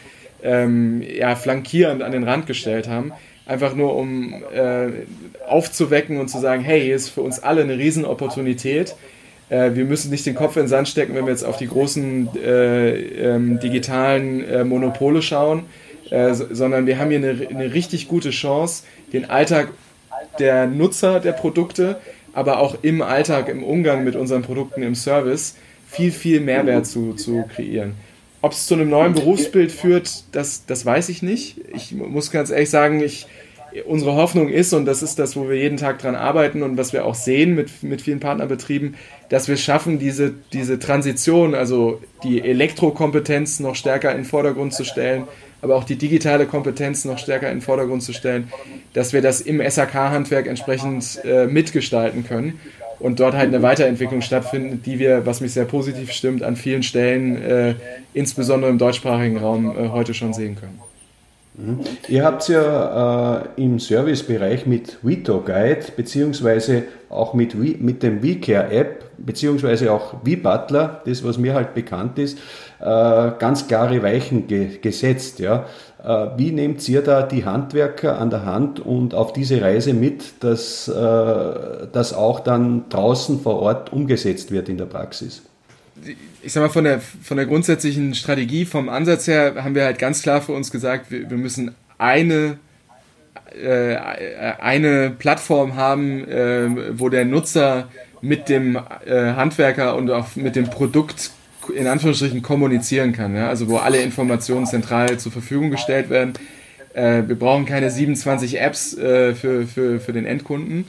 ähm, 0.43 1.01
ja, 1.01 1.35
flankierend 1.35 2.01
an 2.01 2.11
den 2.11 2.23
Rand 2.23 2.47
gestellt 2.47 2.89
haben. 2.89 3.13
Einfach 3.45 3.75
nur 3.75 3.95
um 3.95 4.43
äh, 4.53 4.87
aufzuwecken 5.47 6.19
und 6.19 6.27
zu 6.29 6.39
sagen, 6.39 6.63
hey, 6.63 6.81
hier 6.81 6.95
ist 6.95 7.09
für 7.09 7.21
uns 7.21 7.39
alle 7.39 7.61
eine 7.61 7.77
Riesenopportunität. 7.77 8.95
Äh, 9.49 9.75
wir 9.75 9.85
müssen 9.85 10.09
nicht 10.09 10.25
den 10.25 10.35
Kopf 10.35 10.57
in 10.57 10.63
den 10.63 10.69
Sand 10.69 10.89
stecken, 10.89 11.15
wenn 11.15 11.25
wir 11.25 11.31
jetzt 11.31 11.45
auf 11.45 11.57
die 11.57 11.67
großen 11.67 12.29
äh, 12.35 12.89
ähm, 12.89 13.59
digitalen 13.59 14.67
Monopole 14.67 15.21
schauen, 15.21 15.63
äh, 16.09 16.33
sondern 16.33 16.87
wir 16.87 16.99
haben 16.99 17.09
hier 17.09 17.19
eine, 17.19 17.47
eine 17.47 17.73
richtig 17.73 18.07
gute 18.07 18.31
Chance, 18.31 18.83
den 19.13 19.29
Alltag 19.29 19.69
der 20.39 20.67
Nutzer 20.67 21.19
der 21.19 21.33
Produkte, 21.33 21.99
aber 22.37 22.59
auch 22.59 22.77
im 22.83 23.01
Alltag, 23.01 23.49
im 23.49 23.63
Umgang 23.63 24.03
mit 24.03 24.15
unseren 24.15 24.43
Produkten 24.43 24.83
im 24.83 24.93
Service 24.93 25.55
viel, 25.89 26.11
viel 26.11 26.39
Mehrwert 26.39 26.85
zu, 26.85 27.13
zu 27.13 27.43
kreieren. 27.51 27.93
Ob 28.43 28.51
es 28.51 28.67
zu 28.67 28.75
einem 28.75 28.91
neuen 28.91 29.15
Berufsbild 29.15 29.71
führt, 29.71 30.23
das, 30.33 30.63
das 30.67 30.85
weiß 30.85 31.09
ich 31.09 31.23
nicht. 31.23 31.59
Ich 31.73 31.93
muss 31.93 32.29
ganz 32.29 32.51
ehrlich 32.51 32.69
sagen, 32.69 33.01
ich, 33.01 33.25
unsere 33.87 34.13
Hoffnung 34.13 34.49
ist, 34.49 34.71
und 34.73 34.85
das 34.85 35.01
ist 35.01 35.17
das, 35.17 35.35
wo 35.35 35.49
wir 35.49 35.57
jeden 35.57 35.77
Tag 35.77 35.97
dran 35.97 36.13
arbeiten 36.13 36.61
und 36.61 36.77
was 36.77 36.93
wir 36.93 37.05
auch 37.05 37.15
sehen 37.15 37.55
mit, 37.55 37.81
mit 37.81 38.03
vielen 38.03 38.19
Partnerbetrieben, 38.19 38.93
dass 39.29 39.47
wir 39.47 39.57
schaffen, 39.57 39.97
diese, 39.97 40.31
diese 40.53 40.77
Transition, 40.77 41.55
also 41.55 41.99
die 42.23 42.43
Elektrokompetenz 42.43 43.59
noch 43.59 43.73
stärker 43.73 44.11
in 44.11 44.17
den 44.17 44.25
Vordergrund 44.25 44.75
zu 44.75 44.83
stellen, 44.83 45.23
aber 45.61 45.75
auch 45.75 45.83
die 45.83 45.95
digitale 45.95 46.45
Kompetenz 46.45 47.05
noch 47.05 47.17
stärker 47.17 47.49
in 47.49 47.57
den 47.57 47.61
Vordergrund 47.61 48.03
zu 48.03 48.13
stellen, 48.13 48.51
dass 48.93 49.13
wir 49.13 49.21
das 49.21 49.41
im 49.41 49.61
SAK-Handwerk 49.67 50.47
entsprechend 50.47 51.19
äh, 51.23 51.47
mitgestalten 51.47 52.25
können 52.25 52.59
und 52.99 53.19
dort 53.19 53.35
halt 53.35 53.47
eine 53.47 53.61
Weiterentwicklung 53.61 54.21
stattfindet, 54.21 54.85
die 54.85 54.99
wir, 54.99 55.25
was 55.25 55.41
mich 55.41 55.53
sehr 55.53 55.65
positiv 55.65 56.11
stimmt, 56.11 56.43
an 56.43 56.55
vielen 56.55 56.83
Stellen, 56.83 57.41
äh, 57.41 57.75
insbesondere 58.13 58.71
im 58.71 58.77
deutschsprachigen 58.77 59.37
Raum, 59.37 59.75
äh, 59.77 59.89
heute 59.89 60.13
schon 60.13 60.33
sehen 60.33 60.55
können. 60.55 60.79
Mhm. 61.57 61.79
Ihr 62.07 62.23
habt 62.23 62.47
ja 62.49 63.41
äh, 63.41 63.63
im 63.63 63.79
Servicebereich 63.79 64.65
mit 64.65 64.97
Vito 65.01 65.41
Guide 65.41 65.85
beziehungsweise 65.95 66.83
auch 67.09 67.33
mit, 67.33 67.55
mit 67.55 68.03
dem 68.03 68.21
WeCare 68.21 68.71
App 68.71 69.05
beziehungsweise 69.17 69.91
auch 69.91 70.15
WeButler, 70.23 71.01
das 71.05 71.23
was 71.23 71.37
mir 71.37 71.53
halt 71.53 71.73
bekannt 71.73 72.19
ist, 72.19 72.37
ganz 72.79 73.67
klare 73.67 74.03
Weichen 74.03 74.47
ge 74.47 74.77
gesetzt. 74.77 75.39
Ja. 75.39 75.65
Äh, 76.03 76.37
wie 76.37 76.51
nehmt 76.51 76.87
ihr 76.87 77.01
da 77.01 77.23
die 77.23 77.43
Handwerker 77.45 78.19
an 78.19 78.29
der 78.29 78.45
Hand 78.45 78.79
und 78.79 79.13
auf 79.13 79.33
diese 79.33 79.61
Reise 79.61 79.93
mit, 79.93 80.43
dass 80.43 80.87
äh, 80.87 81.87
das 81.91 82.13
auch 82.13 82.39
dann 82.39 82.87
draußen 82.89 83.41
vor 83.41 83.59
Ort 83.61 83.91
umgesetzt 83.91 84.51
wird 84.51 84.69
in 84.69 84.77
der 84.77 84.85
Praxis? 84.85 85.41
ich 86.43 86.53
sag 86.53 86.61
mal, 86.61 86.69
von 86.69 86.83
der, 86.83 87.01
von 87.01 87.37
der 87.37 87.45
grundsätzlichen 87.45 88.13
Strategie, 88.13 88.65
vom 88.65 88.87
Ansatz 88.89 89.27
her, 89.27 89.55
haben 89.63 89.75
wir 89.75 89.83
halt 89.83 89.99
ganz 89.99 90.21
klar 90.21 90.41
für 90.41 90.53
uns 90.53 90.71
gesagt, 90.71 91.11
wir, 91.11 91.29
wir 91.29 91.37
müssen 91.37 91.75
eine, 91.97 92.59
äh, 93.61 93.95
eine 94.59 95.09
Plattform 95.09 95.75
haben, 95.75 96.27
äh, 96.27 96.99
wo 96.99 97.09
der 97.09 97.25
Nutzer 97.25 97.89
mit 98.21 98.49
dem 98.49 98.75
äh, 99.05 99.33
Handwerker 99.33 99.95
und 99.95 100.09
auch 100.09 100.35
mit 100.35 100.55
dem 100.55 100.69
Produkt 100.69 101.31
in 101.69 101.87
Anführungsstrichen 101.87 102.41
kommunizieren 102.41 103.13
kann. 103.13 103.35
Ja? 103.35 103.49
Also 103.49 103.67
wo 103.67 103.77
alle 103.77 104.01
Informationen 104.01 104.65
zentral 104.65 105.17
zur 105.17 105.31
Verfügung 105.31 105.71
gestellt 105.71 106.09
werden. 106.09 106.33
Äh, 106.93 107.23
wir 107.27 107.35
brauchen 107.37 107.65
keine 107.65 107.91
27 107.91 108.59
Apps 108.59 108.97
äh, 108.97 109.35
für, 109.35 109.67
für, 109.67 109.99
für 109.99 110.13
den 110.13 110.25
Endkunden. 110.25 110.85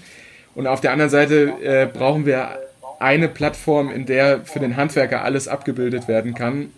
Und 0.55 0.67
auf 0.67 0.81
der 0.81 0.93
anderen 0.93 1.11
Seite 1.11 1.53
äh, 1.63 1.87
brauchen 1.87 2.27
wir 2.27 2.59
eine 2.99 3.29
Plattform, 3.29 3.91
in 3.91 4.07
der 4.07 4.45
für 4.45 4.59
den 4.59 4.77
Handwerker 4.77 5.23
alles 5.23 5.47
abgebildet 5.49 6.09
werden 6.09 6.35
kann. 6.35 6.71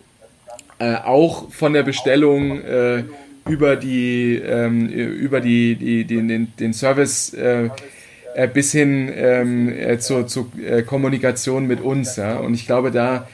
Äh, 0.79 0.95
auch 0.95 1.51
von 1.51 1.73
der 1.73 1.83
Bestellung 1.83 2.61
äh, 2.61 3.03
über 3.47 3.75
die 3.75 4.35
ähm, 4.35 4.87
über 4.87 5.41
die, 5.41 5.75
die, 5.75 6.05
die, 6.05 6.27
den, 6.27 6.53
den 6.59 6.73
Service 6.73 7.33
äh, 7.33 7.69
bis 8.53 8.71
hin 8.71 9.11
ähm, 9.15 9.69
äh, 9.69 9.97
zur, 9.99 10.27
zur 10.27 10.47
Kommunikation 10.85 11.67
mit 11.67 11.81
uns. 11.81 12.17
Ja? 12.17 12.37
Und 12.37 12.53
ich 12.53 12.65
glaube, 12.65 12.91
da 12.91 13.27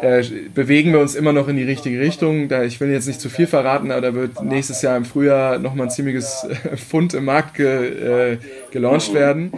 äh, 0.00 0.22
bewegen 0.54 0.92
wir 0.92 1.00
uns 1.00 1.14
immer 1.14 1.32
noch 1.32 1.48
in 1.48 1.56
die 1.56 1.64
richtige 1.64 2.00
Richtung. 2.00 2.48
Da, 2.48 2.62
ich 2.62 2.80
will 2.80 2.90
jetzt 2.90 3.08
nicht 3.08 3.20
zu 3.20 3.28
viel 3.28 3.46
verraten, 3.46 3.90
aber 3.90 4.00
da 4.00 4.14
wird 4.14 4.42
nächstes 4.42 4.80
Jahr 4.82 4.96
im 4.96 5.04
Frühjahr 5.04 5.58
nochmal 5.58 5.88
ein 5.88 5.90
ziemliches 5.90 6.46
Fund 6.88 7.12
im 7.14 7.24
Markt 7.24 7.54
ge, 7.54 8.32
äh, 8.32 8.38
gelauncht 8.70 9.12
werden. 9.12 9.52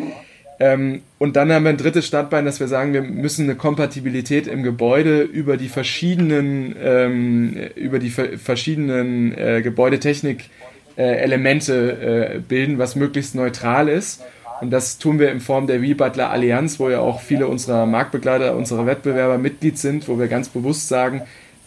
Ähm, 0.58 1.02
und 1.18 1.36
dann 1.36 1.52
haben 1.52 1.64
wir 1.64 1.70
ein 1.70 1.78
drittes 1.78 2.06
Standbein, 2.06 2.44
dass 2.44 2.60
wir 2.60 2.68
sagen, 2.68 2.92
wir 2.92 3.02
müssen 3.02 3.44
eine 3.44 3.54
Kompatibilität 3.54 4.46
im 4.46 4.62
Gebäude 4.62 5.22
über 5.22 5.56
die 5.56 5.68
verschiedenen, 5.68 6.76
ähm, 6.82 7.56
über 7.76 7.98
die 7.98 8.10
verschiedenen 8.10 9.36
äh, 9.36 9.62
Gebäudetechnik-Elemente 9.62 12.34
äh, 12.36 12.40
bilden, 12.40 12.78
was 12.78 12.94
möglichst 12.94 13.34
neutral 13.34 13.88
ist. 13.88 14.22
Und 14.60 14.70
das 14.70 14.98
tun 14.98 15.18
wir 15.18 15.30
in 15.32 15.40
Form 15.40 15.66
der 15.66 15.82
WeButler 15.82 16.30
Allianz, 16.30 16.78
wo 16.78 16.90
ja 16.90 17.00
auch 17.00 17.20
viele 17.20 17.46
unserer 17.48 17.86
Marktbegleiter, 17.86 18.54
unserer 18.56 18.86
Wettbewerber 18.86 19.38
Mitglied 19.38 19.78
sind, 19.78 20.08
wo 20.08 20.18
wir 20.18 20.28
ganz 20.28 20.48
bewusst 20.48 20.88
sagen, 20.88 21.22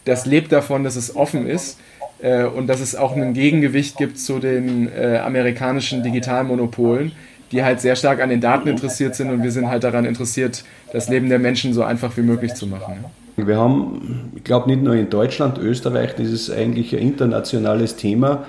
das 0.06 0.26
lebt 0.26 0.52
davon, 0.52 0.84
dass 0.84 0.96
es 0.96 1.16
offen 1.16 1.48
ist 1.48 1.80
äh, 2.22 2.44
und 2.44 2.68
dass 2.68 2.82
es 2.82 2.96
auch 2.96 3.16
ein 3.16 3.34
Gegengewicht 3.34 3.98
gibt 3.98 4.20
zu 4.20 4.40
den 4.40 4.92
äh, 4.94 5.18
amerikanischen 5.18 6.04
Digitalmonopolen 6.04 7.14
die 7.54 7.64
halt 7.64 7.80
sehr 7.80 7.96
stark 7.96 8.20
an 8.20 8.30
den 8.30 8.42
Daten 8.42 8.68
interessiert 8.68 9.16
sind 9.16 9.30
und 9.30 9.44
wir 9.44 9.52
sind 9.52 9.70
halt 9.70 9.84
daran 9.84 10.06
interessiert, 10.06 10.64
das 10.92 11.08
Leben 11.08 11.30
der 11.30 11.40
Menschen 11.40 11.74
so 11.74 11.84
einfach 11.84 12.18
wie 12.18 12.22
möglich 12.22 12.56
zu 12.56 12.66
machen. 12.66 13.06
Wir 13.36 13.58
haben, 13.58 14.32
ich 14.36 14.44
glaube 14.44 14.70
nicht 14.70 14.82
nur 14.82 14.96
in 14.96 15.10
Deutschland, 15.10 15.58
Österreich, 15.60 16.16
das 16.16 16.28
ist 16.28 16.50
eigentlich 16.50 16.94
ein 16.94 17.00
internationales 17.00 17.96
Thema, 17.96 18.46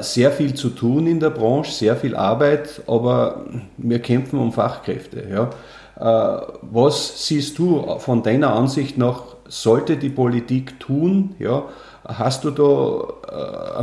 sehr 0.00 0.32
viel 0.32 0.54
zu 0.54 0.70
tun 0.70 1.06
in 1.06 1.20
der 1.20 1.30
Branche, 1.30 1.72
sehr 1.72 1.96
viel 1.96 2.16
Arbeit, 2.16 2.80
aber 2.86 3.44
wir 3.76 3.98
kämpfen 3.98 4.38
um 4.38 4.52
Fachkräfte. 4.52 5.24
Ja. 5.30 5.50
Äh, 5.98 6.42
was 6.62 7.26
siehst 7.26 7.58
du 7.58 7.98
von 7.98 8.22
deiner 8.22 8.54
Ansicht 8.54 8.96
nach, 8.96 9.22
sollte 9.48 9.96
die 9.96 10.10
Politik 10.10 10.80
tun? 10.80 11.34
Ja, 11.38 11.64
Hast 12.08 12.44
du 12.44 12.50
da 12.50 13.82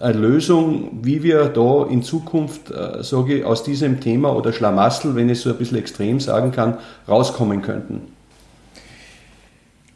äh, 0.00 0.02
eine 0.02 0.18
Lösung, 0.18 1.00
wie 1.02 1.22
wir 1.22 1.44
da 1.44 1.84
in 1.90 2.02
Zukunft, 2.02 2.70
äh, 2.70 3.02
sage 3.02 3.34
ich, 3.34 3.44
aus 3.44 3.62
diesem 3.62 4.00
Thema 4.00 4.34
oder 4.34 4.54
Schlamassel, 4.54 5.14
wenn 5.14 5.28
ich 5.28 5.42
so 5.42 5.50
ein 5.50 5.56
bisschen 5.56 5.76
extrem 5.76 6.20
sagen 6.20 6.52
kann, 6.52 6.78
rauskommen 7.06 7.60
könnten? 7.60 8.12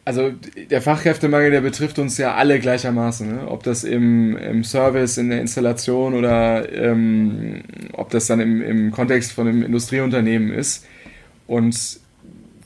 Also 0.05 0.31
der 0.69 0.83
Fachkräftemangel, 0.83 1.49
der 1.49 1.61
betrifft 1.61 1.97
uns 1.97 2.19
ja 2.19 2.35
alle 2.35 2.59
gleichermaßen. 2.59 3.27
Ne? 3.27 3.47
Ob 3.47 3.63
das 3.63 3.83
im, 3.83 4.37
im, 4.37 4.63
Service, 4.63 5.17
in 5.17 5.31
der 5.31 5.41
Installation 5.41 6.13
oder 6.13 6.71
ähm, 6.71 7.63
ob 7.93 8.11
das 8.11 8.27
dann 8.27 8.39
im, 8.39 8.61
im 8.61 8.91
Kontext 8.91 9.31
von 9.31 9.47
einem 9.47 9.63
Industrieunternehmen 9.63 10.53
ist. 10.53 10.85
Und 11.47 11.99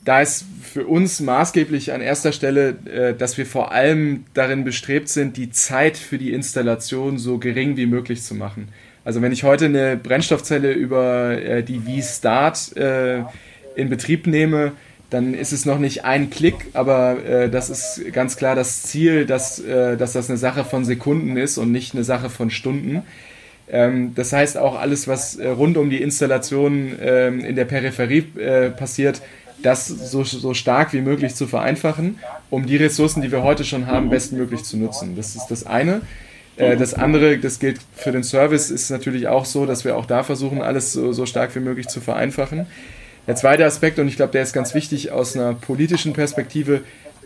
da 0.04 0.20
ist 0.20 0.44
für 0.62 0.86
uns 0.86 1.20
maßgeblich 1.20 1.92
an 1.92 2.02
erster 2.02 2.32
Stelle, 2.32 2.76
äh, 2.84 3.14
dass 3.14 3.38
wir 3.38 3.46
vor 3.46 3.72
allem 3.72 4.24
darin 4.34 4.64
bestrebt 4.64 5.08
sind, 5.08 5.38
die 5.38 5.50
Zeit 5.50 5.96
für 5.96 6.18
die 6.18 6.34
Installation 6.34 7.16
so 7.16 7.38
gering 7.38 7.78
wie 7.78 7.86
möglich 7.86 8.22
zu 8.22 8.34
machen. 8.34 8.68
Also 9.02 9.22
wenn 9.22 9.32
ich 9.32 9.44
heute 9.44 9.64
eine 9.64 9.96
Brennstoffzelle 9.96 10.72
über 10.72 11.40
äh, 11.40 11.62
die 11.62 11.80
V-Start 11.80 12.76
äh, 12.76 13.22
in 13.76 13.88
Betrieb 13.88 14.26
nehme, 14.26 14.72
dann 15.10 15.34
ist 15.34 15.52
es 15.52 15.66
noch 15.66 15.78
nicht 15.78 16.04
ein 16.04 16.30
Klick, 16.30 16.68
aber 16.72 17.48
das 17.50 17.68
ist 17.68 18.12
ganz 18.12 18.36
klar 18.36 18.54
das 18.54 18.82
Ziel, 18.82 19.26
dass, 19.26 19.62
dass 19.62 20.12
das 20.12 20.30
eine 20.30 20.38
Sache 20.38 20.64
von 20.64 20.84
Sekunden 20.84 21.36
ist 21.36 21.58
und 21.58 21.72
nicht 21.72 21.94
eine 21.94 22.04
Sache 22.04 22.30
von 22.30 22.50
Stunden. 22.50 23.02
Ähm, 23.68 24.14
das 24.14 24.32
heißt 24.32 24.56
auch 24.56 24.78
alles, 24.78 25.08
was 25.08 25.38
rund 25.38 25.76
um 25.76 25.90
die 25.90 26.00
Installation 26.02 26.92
ähm, 27.00 27.40
in 27.40 27.56
der 27.56 27.64
Peripherie 27.64 28.22
passiert, 28.76 29.20
das 29.62 29.86
so, 29.86 30.24
so 30.24 30.54
stark 30.54 30.92
wie 30.92 31.00
möglich 31.00 31.34
zu 31.34 31.46
vereinfachen, 31.46 32.18
um 32.50 32.66
die 32.66 32.76
Ressourcen, 32.76 33.22
die 33.22 33.30
wir 33.32 33.42
heute 33.42 33.64
schon 33.64 33.86
haben, 33.86 34.10
bestmöglich 34.10 34.64
zu 34.64 34.76
nutzen. 34.76 35.16
Das 35.16 35.36
ist 35.36 35.46
das 35.48 35.66
eine. 35.66 36.02
Äh, 36.56 36.76
das 36.76 36.94
andere, 36.94 37.38
das 37.38 37.58
gilt 37.58 37.80
für 37.94 38.12
den 38.12 38.24
Service, 38.24 38.70
ist 38.70 38.90
natürlich 38.90 39.28
auch 39.28 39.44
so, 39.44 39.66
dass 39.66 39.84
wir 39.84 39.96
auch 39.96 40.06
da 40.06 40.22
versuchen, 40.22 40.62
alles 40.62 40.92
so, 40.92 41.12
so 41.12 41.26
stark 41.26 41.54
wie 41.54 41.60
möglich 41.60 41.88
zu 41.88 42.00
vereinfachen. 42.00 42.66
Der 43.26 43.36
zweite 43.36 43.64
Aspekt, 43.64 43.98
und 43.98 44.08
ich 44.08 44.16
glaube, 44.16 44.32
der 44.32 44.42
ist 44.42 44.52
ganz 44.52 44.74
wichtig 44.74 45.12
aus 45.12 45.36
einer 45.36 45.54
politischen 45.54 46.12
Perspektive, 46.12 46.82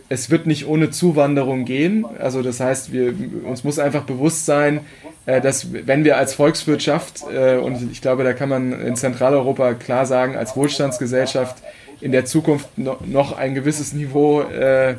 es 0.07 0.29
wird 0.29 0.45
nicht 0.45 0.67
ohne 0.67 0.91
Zuwanderung 0.91 1.65
gehen. 1.65 2.05
Also 2.19 2.41
das 2.41 2.59
heißt, 2.59 2.93
wir, 2.93 3.13
uns 3.43 3.63
muss 3.63 3.79
einfach 3.79 4.03
bewusst 4.03 4.45
sein, 4.45 4.81
äh, 5.25 5.41
dass 5.41 5.73
wenn 5.73 6.03
wir 6.03 6.17
als 6.17 6.35
Volkswirtschaft, 6.35 7.23
äh, 7.33 7.57
und 7.57 7.91
ich 7.91 8.01
glaube, 8.01 8.23
da 8.23 8.33
kann 8.33 8.49
man 8.49 8.79
in 8.79 8.95
Zentraleuropa 8.95 9.73
klar 9.73 10.05
sagen, 10.05 10.37
als 10.37 10.55
Wohlstandsgesellschaft 10.55 11.57
in 12.01 12.11
der 12.11 12.25
Zukunft 12.25 12.77
noch 12.77 13.37
ein 13.37 13.55
gewisses 13.55 13.93
Niveau 13.93 14.41
äh, 14.41 14.95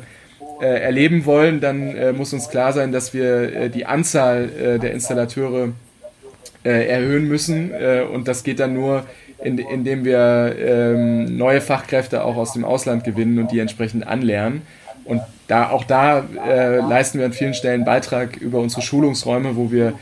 erleben 0.59 1.25
wollen, 1.25 1.61
dann 1.61 2.17
muss 2.17 2.33
uns 2.33 2.49
klar 2.49 2.73
sein, 2.73 2.91
dass 2.91 3.13
wir 3.13 3.69
die 3.69 3.85
Anzahl 3.85 4.79
der 4.81 4.91
Installateure 4.91 5.69
erhöhen 6.63 7.27
müssen. 7.27 7.71
und 8.11 8.27
das 8.27 8.43
geht 8.43 8.59
dann 8.59 8.73
nur, 8.73 9.05
in, 9.43 9.57
indem 9.57 10.03
wir 10.05 10.55
ähm, 10.59 11.37
neue 11.37 11.61
Fachkräfte 11.61 12.23
auch 12.23 12.35
aus 12.35 12.53
dem 12.53 12.65
Ausland 12.65 13.03
gewinnen 13.03 13.39
und 13.39 13.51
die 13.51 13.59
entsprechend 13.59 14.07
anlernen. 14.07 14.61
Und 15.05 15.21
da, 15.47 15.69
auch 15.69 15.85
da 15.85 16.25
leisten 16.89 17.19
wir 17.19 17.27
an 17.27 17.31
vielen 17.31 17.53
Stellen 17.53 17.85
Beitrag 17.85 18.35
über 18.35 18.59
unsere 18.59 18.81
Schulungsräume, 18.81 19.55
wo 19.55 19.71
wir 19.71 19.93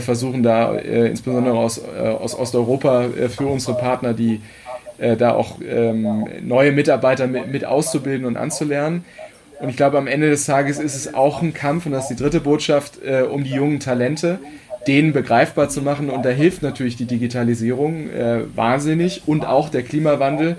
versuchen, 0.00 0.42
da 0.42 0.74
insbesondere 0.74 1.56
aus, 1.56 1.82
aus 1.82 2.38
Osteuropa 2.38 3.06
für 3.30 3.46
unsere 3.46 3.78
Partner 3.78 4.12
die 4.12 4.42
äh, 5.00 5.16
da 5.16 5.32
auch 5.32 5.56
ähm, 5.66 6.28
neue 6.42 6.72
Mitarbeiter 6.72 7.26
mit, 7.26 7.50
mit 7.50 7.64
auszubilden 7.64 8.26
und 8.26 8.36
anzulernen. 8.36 9.04
Und 9.58 9.70
ich 9.70 9.76
glaube, 9.76 9.96
am 9.96 10.06
Ende 10.06 10.28
des 10.28 10.44
Tages 10.44 10.78
ist 10.78 10.94
es 10.94 11.14
auch 11.14 11.42
ein 11.42 11.54
Kampf, 11.54 11.86
und 11.86 11.92
das 11.92 12.10
ist 12.10 12.18
die 12.18 12.22
dritte 12.22 12.40
Botschaft, 12.40 13.02
äh, 13.02 13.22
um 13.22 13.42
die 13.44 13.50
jungen 13.50 13.80
Talente, 13.80 14.38
denen 14.86 15.12
begreifbar 15.12 15.68
zu 15.68 15.82
machen. 15.82 16.10
Und 16.10 16.24
da 16.24 16.30
hilft 16.30 16.62
natürlich 16.62 16.96
die 16.96 17.06
Digitalisierung 17.06 18.10
äh, 18.10 18.42
wahnsinnig 18.54 19.22
und 19.26 19.44
auch 19.44 19.68
der 19.68 19.82
Klimawandel, 19.82 20.56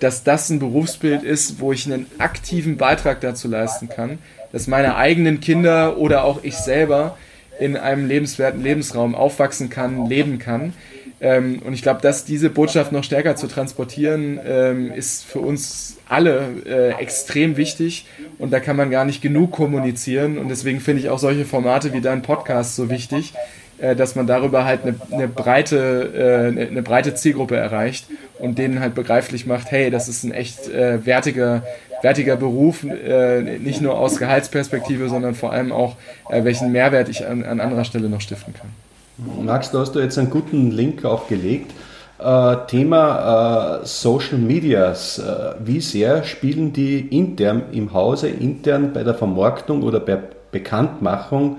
dass 0.00 0.24
das 0.24 0.50
ein 0.50 0.58
Berufsbild 0.58 1.22
ist, 1.22 1.60
wo 1.60 1.72
ich 1.72 1.86
einen 1.86 2.06
aktiven 2.18 2.76
Beitrag 2.76 3.20
dazu 3.20 3.48
leisten 3.48 3.88
kann, 3.88 4.18
dass 4.52 4.66
meine 4.66 4.96
eigenen 4.96 5.40
Kinder 5.40 5.98
oder 5.98 6.24
auch 6.24 6.40
ich 6.42 6.56
selber 6.56 7.16
in 7.60 7.76
einem 7.76 8.06
lebenswerten 8.06 8.62
Lebensraum 8.62 9.14
aufwachsen 9.14 9.70
kann, 9.70 10.06
leben 10.06 10.38
kann. 10.38 10.72
Ähm, 11.20 11.62
und 11.64 11.74
ich 11.74 11.82
glaube, 11.82 12.00
dass 12.02 12.24
diese 12.24 12.50
Botschaft 12.50 12.92
noch 12.92 13.04
stärker 13.04 13.36
zu 13.36 13.46
transportieren, 13.46 14.40
ähm, 14.46 14.92
ist 14.92 15.24
für 15.24 15.38
uns 15.38 15.96
alle 16.08 16.48
äh, 16.66 17.00
extrem 17.00 17.56
wichtig 17.56 18.06
und 18.38 18.52
da 18.52 18.60
kann 18.60 18.76
man 18.76 18.90
gar 18.90 19.04
nicht 19.04 19.22
genug 19.22 19.52
kommunizieren 19.52 20.38
und 20.38 20.48
deswegen 20.48 20.80
finde 20.80 21.02
ich 21.02 21.08
auch 21.08 21.18
solche 21.18 21.44
Formate 21.44 21.92
wie 21.92 22.00
dein 22.00 22.22
Podcast 22.22 22.76
so 22.76 22.90
wichtig, 22.90 23.32
äh, 23.78 23.96
dass 23.96 24.16
man 24.16 24.26
darüber 24.26 24.64
halt 24.64 24.82
eine, 24.82 24.96
eine 25.10 25.28
breite, 25.28 26.52
äh, 26.56 26.62
eine, 26.68 26.82
breite 26.82 27.14
Zielgruppe 27.14 27.56
erreicht 27.56 28.06
und 28.38 28.58
denen 28.58 28.80
halt 28.80 28.94
begreiflich 28.94 29.46
macht, 29.46 29.70
hey, 29.70 29.90
das 29.90 30.08
ist 30.08 30.24
ein 30.24 30.32
echt 30.32 30.68
äh, 30.68 31.06
wertiger, 31.06 31.62
wertiger 32.02 32.36
Beruf, 32.36 32.84
äh, 32.84 33.40
nicht 33.58 33.80
nur 33.80 33.98
aus 33.98 34.18
Gehaltsperspektive, 34.18 35.08
sondern 35.08 35.34
vor 35.34 35.52
allem 35.52 35.72
auch, 35.72 35.96
äh, 36.28 36.44
welchen 36.44 36.70
Mehrwert 36.70 37.08
ich 37.08 37.26
an, 37.26 37.44
an 37.44 37.60
anderer 37.60 37.84
Stelle 37.84 38.08
noch 38.08 38.20
stiften 38.20 38.52
kann. 38.52 38.83
Max, 39.16 39.70
da 39.70 39.78
hast 39.78 39.94
du 39.94 40.00
jetzt 40.00 40.18
einen 40.18 40.30
guten 40.30 40.70
Link 40.70 41.04
auch 41.04 41.28
gelegt. 41.28 41.72
Äh, 42.18 42.56
Thema 42.68 43.80
äh, 43.82 43.86
Social 43.86 44.38
Medias. 44.38 45.18
Äh, 45.18 45.54
wie 45.64 45.80
sehr 45.80 46.24
spielen 46.24 46.72
die 46.72 47.00
intern 47.16 47.64
im 47.72 47.92
Hause, 47.92 48.28
intern 48.28 48.92
bei 48.92 49.04
der 49.04 49.14
Vermarktung 49.14 49.82
oder 49.82 50.00
bei 50.00 50.18
Bekanntmachung 50.50 51.58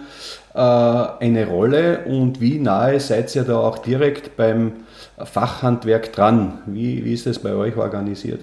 eine 0.58 1.48
Rolle 1.48 2.06
und 2.06 2.40
wie 2.40 2.60
nahe 2.60 3.02
seid 3.02 3.36
ihr 3.36 3.44
da 3.44 3.58
auch 3.58 3.80
direkt 3.80 4.38
beim 4.38 4.72
Fachhandwerk 5.22 6.14
dran? 6.14 6.60
Wie, 6.66 7.04
wie 7.04 7.14
ist 7.14 7.26
das 7.26 7.40
bei 7.40 7.54
euch 7.56 7.76
organisiert? 7.76 8.40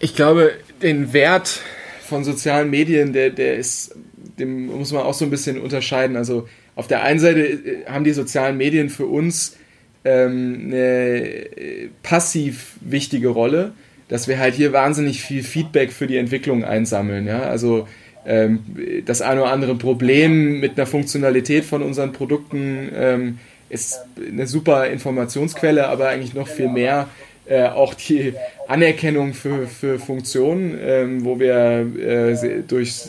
Ich 0.00 0.16
glaube, 0.16 0.54
den 0.82 1.12
Wert 1.12 1.60
von 2.00 2.24
sozialen 2.24 2.68
Medien, 2.68 3.12
der, 3.12 3.30
der 3.30 3.54
ist 3.54 3.94
dem 4.40 4.66
muss 4.66 4.92
man 4.92 5.02
auch 5.02 5.14
so 5.14 5.24
ein 5.24 5.30
bisschen 5.30 5.60
unterscheiden. 5.60 6.16
Also 6.16 6.48
auf 6.74 6.88
der 6.88 7.02
einen 7.02 7.20
Seite 7.20 7.40
äh, 7.40 7.86
haben 7.86 8.04
die 8.04 8.12
sozialen 8.12 8.56
Medien 8.56 8.88
für 8.88 9.06
uns 9.06 9.56
ähm, 10.04 10.62
eine 10.66 10.76
äh, 10.76 11.88
passiv 12.02 12.76
wichtige 12.80 13.28
Rolle, 13.28 13.72
dass 14.08 14.26
wir 14.26 14.38
halt 14.38 14.54
hier 14.54 14.72
wahnsinnig 14.72 15.22
viel 15.22 15.42
Feedback 15.42 15.92
für 15.92 16.06
die 16.06 16.16
Entwicklung 16.16 16.64
einsammeln. 16.64 17.26
Ja? 17.26 17.42
Also 17.42 17.86
ähm, 18.26 18.60
das 19.06 19.22
eine 19.22 19.42
oder 19.42 19.52
andere 19.52 19.76
Problem 19.76 20.60
mit 20.60 20.76
einer 20.76 20.86
Funktionalität 20.86 21.64
von 21.64 21.82
unseren 21.82 22.12
Produkten 22.12 22.90
ähm, 22.94 23.38
ist 23.68 24.00
eine 24.16 24.46
super 24.46 24.88
Informationsquelle, 24.88 25.86
aber 25.86 26.08
eigentlich 26.08 26.34
noch 26.34 26.48
viel 26.48 26.68
mehr 26.68 27.08
äh, 27.50 27.66
auch 27.66 27.92
die 27.94 28.34
Anerkennung 28.68 29.34
für, 29.34 29.66
für 29.66 29.98
Funktionen, 29.98 30.78
ähm, 30.80 31.24
wo 31.24 31.40
wir 31.40 31.84
äh, 31.98 32.62
durch, 32.66 33.02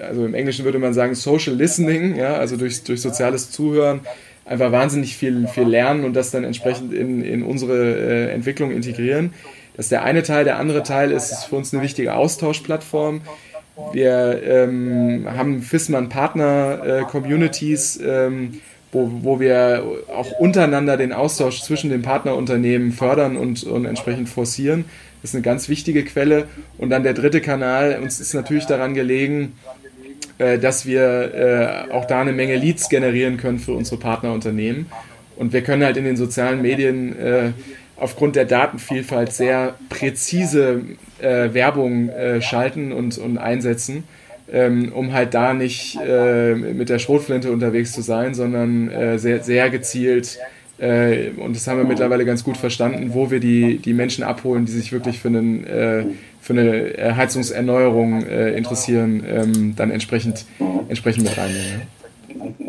also 0.00 0.24
im 0.24 0.34
Englischen 0.34 0.64
würde 0.64 0.78
man 0.78 0.94
sagen 0.94 1.14
Social 1.14 1.54
Listening, 1.54 2.16
ja, 2.16 2.32
also 2.34 2.56
durch, 2.56 2.82
durch 2.82 3.02
soziales 3.02 3.50
Zuhören, 3.50 4.00
einfach 4.46 4.72
wahnsinnig 4.72 5.18
viel, 5.18 5.46
viel 5.48 5.68
lernen 5.68 6.06
und 6.06 6.14
das 6.14 6.30
dann 6.30 6.44
entsprechend 6.44 6.94
in, 6.94 7.22
in 7.22 7.42
unsere 7.42 7.76
äh, 7.76 8.30
Entwicklung 8.32 8.70
integrieren. 8.70 9.34
Das 9.76 9.84
ist 9.86 9.92
der 9.92 10.02
eine 10.02 10.22
Teil. 10.22 10.44
Der 10.44 10.58
andere 10.58 10.82
Teil 10.82 11.12
ist, 11.12 11.30
ist 11.30 11.44
für 11.44 11.56
uns 11.56 11.74
eine 11.74 11.82
wichtige 11.82 12.14
Austauschplattform. 12.14 13.20
Wir 13.92 14.40
ähm, 14.44 15.26
haben 15.28 15.60
FISMAN-Partner-Communities, 15.60 17.98
äh, 17.98 18.26
ähm, 18.26 18.62
wo, 18.92 19.10
wo 19.22 19.40
wir 19.40 19.84
auch 20.08 20.32
untereinander 20.38 20.96
den 20.96 21.12
Austausch 21.12 21.62
zwischen 21.62 21.90
den 21.90 22.02
Partnerunternehmen 22.02 22.92
fördern 22.92 23.36
und, 23.36 23.64
und 23.64 23.84
entsprechend 23.84 24.28
forcieren. 24.28 24.84
Das 25.20 25.30
ist 25.30 25.34
eine 25.34 25.42
ganz 25.42 25.68
wichtige 25.68 26.04
Quelle. 26.04 26.46
Und 26.78 26.90
dann 26.90 27.02
der 27.02 27.14
dritte 27.14 27.40
Kanal, 27.40 27.98
uns 28.02 28.20
ist 28.20 28.34
natürlich 28.34 28.66
daran 28.66 28.94
gelegen, 28.94 29.54
äh, 30.38 30.58
dass 30.58 30.86
wir 30.86 31.88
äh, 31.88 31.92
auch 31.92 32.06
da 32.06 32.20
eine 32.20 32.32
Menge 32.32 32.56
Leads 32.56 32.88
generieren 32.88 33.36
können 33.36 33.58
für 33.58 33.72
unsere 33.72 33.98
Partnerunternehmen. 33.98 34.86
Und 35.36 35.52
wir 35.52 35.62
können 35.62 35.84
halt 35.84 35.96
in 35.96 36.04
den 36.04 36.16
sozialen 36.16 36.62
Medien 36.62 37.18
äh, 37.18 37.52
aufgrund 37.96 38.36
der 38.36 38.44
Datenvielfalt 38.44 39.32
sehr 39.32 39.74
präzise 39.88 40.82
äh, 41.20 41.52
Werbung 41.52 42.08
äh, 42.08 42.40
schalten 42.40 42.92
und, 42.92 43.18
und 43.18 43.38
einsetzen, 43.38 44.04
ähm, 44.52 44.92
um 44.92 45.12
halt 45.12 45.34
da 45.34 45.54
nicht 45.54 45.98
äh, 46.00 46.54
mit 46.54 46.88
der 46.88 46.98
Schrotflinte 46.98 47.52
unterwegs 47.52 47.92
zu 47.92 48.02
sein, 48.02 48.34
sondern 48.34 48.90
äh, 48.90 49.18
sehr, 49.18 49.42
sehr 49.42 49.70
gezielt. 49.70 50.38
Äh, 50.78 51.30
und 51.36 51.56
das 51.56 51.66
haben 51.66 51.78
wir 51.78 51.84
mittlerweile 51.84 52.24
ganz 52.24 52.44
gut 52.44 52.56
verstanden, 52.56 53.10
wo 53.14 53.30
wir 53.30 53.40
die, 53.40 53.78
die 53.78 53.92
Menschen 53.92 54.24
abholen, 54.24 54.64
die 54.64 54.72
sich 54.72 54.92
wirklich 54.92 55.18
für, 55.18 55.28
einen, 55.28 55.64
äh, 55.64 56.04
für 56.40 56.52
eine 56.52 57.16
Heizungserneuerung 57.16 58.22
interessieren, 58.26 59.24
ähm, 59.28 59.74
dann 59.76 59.90
entsprechend, 59.90 60.46
entsprechend 60.88 61.24
mit 61.24 61.36
reinnehmen. 61.36 61.82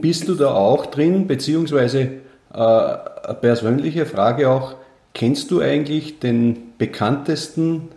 Bist 0.01 0.27
du 0.27 0.35
da 0.35 0.53
auch 0.53 0.87
drin, 0.87 1.27
beziehungsweise 1.27 2.09
eine 2.51 3.37
persönliche 3.41 4.05
Frage 4.07 4.49
auch, 4.49 4.75
Kennst 5.13 5.51
du 5.51 5.59
eigentlich 5.59 6.19
den 6.19 6.77
bekanntesten 6.77 7.89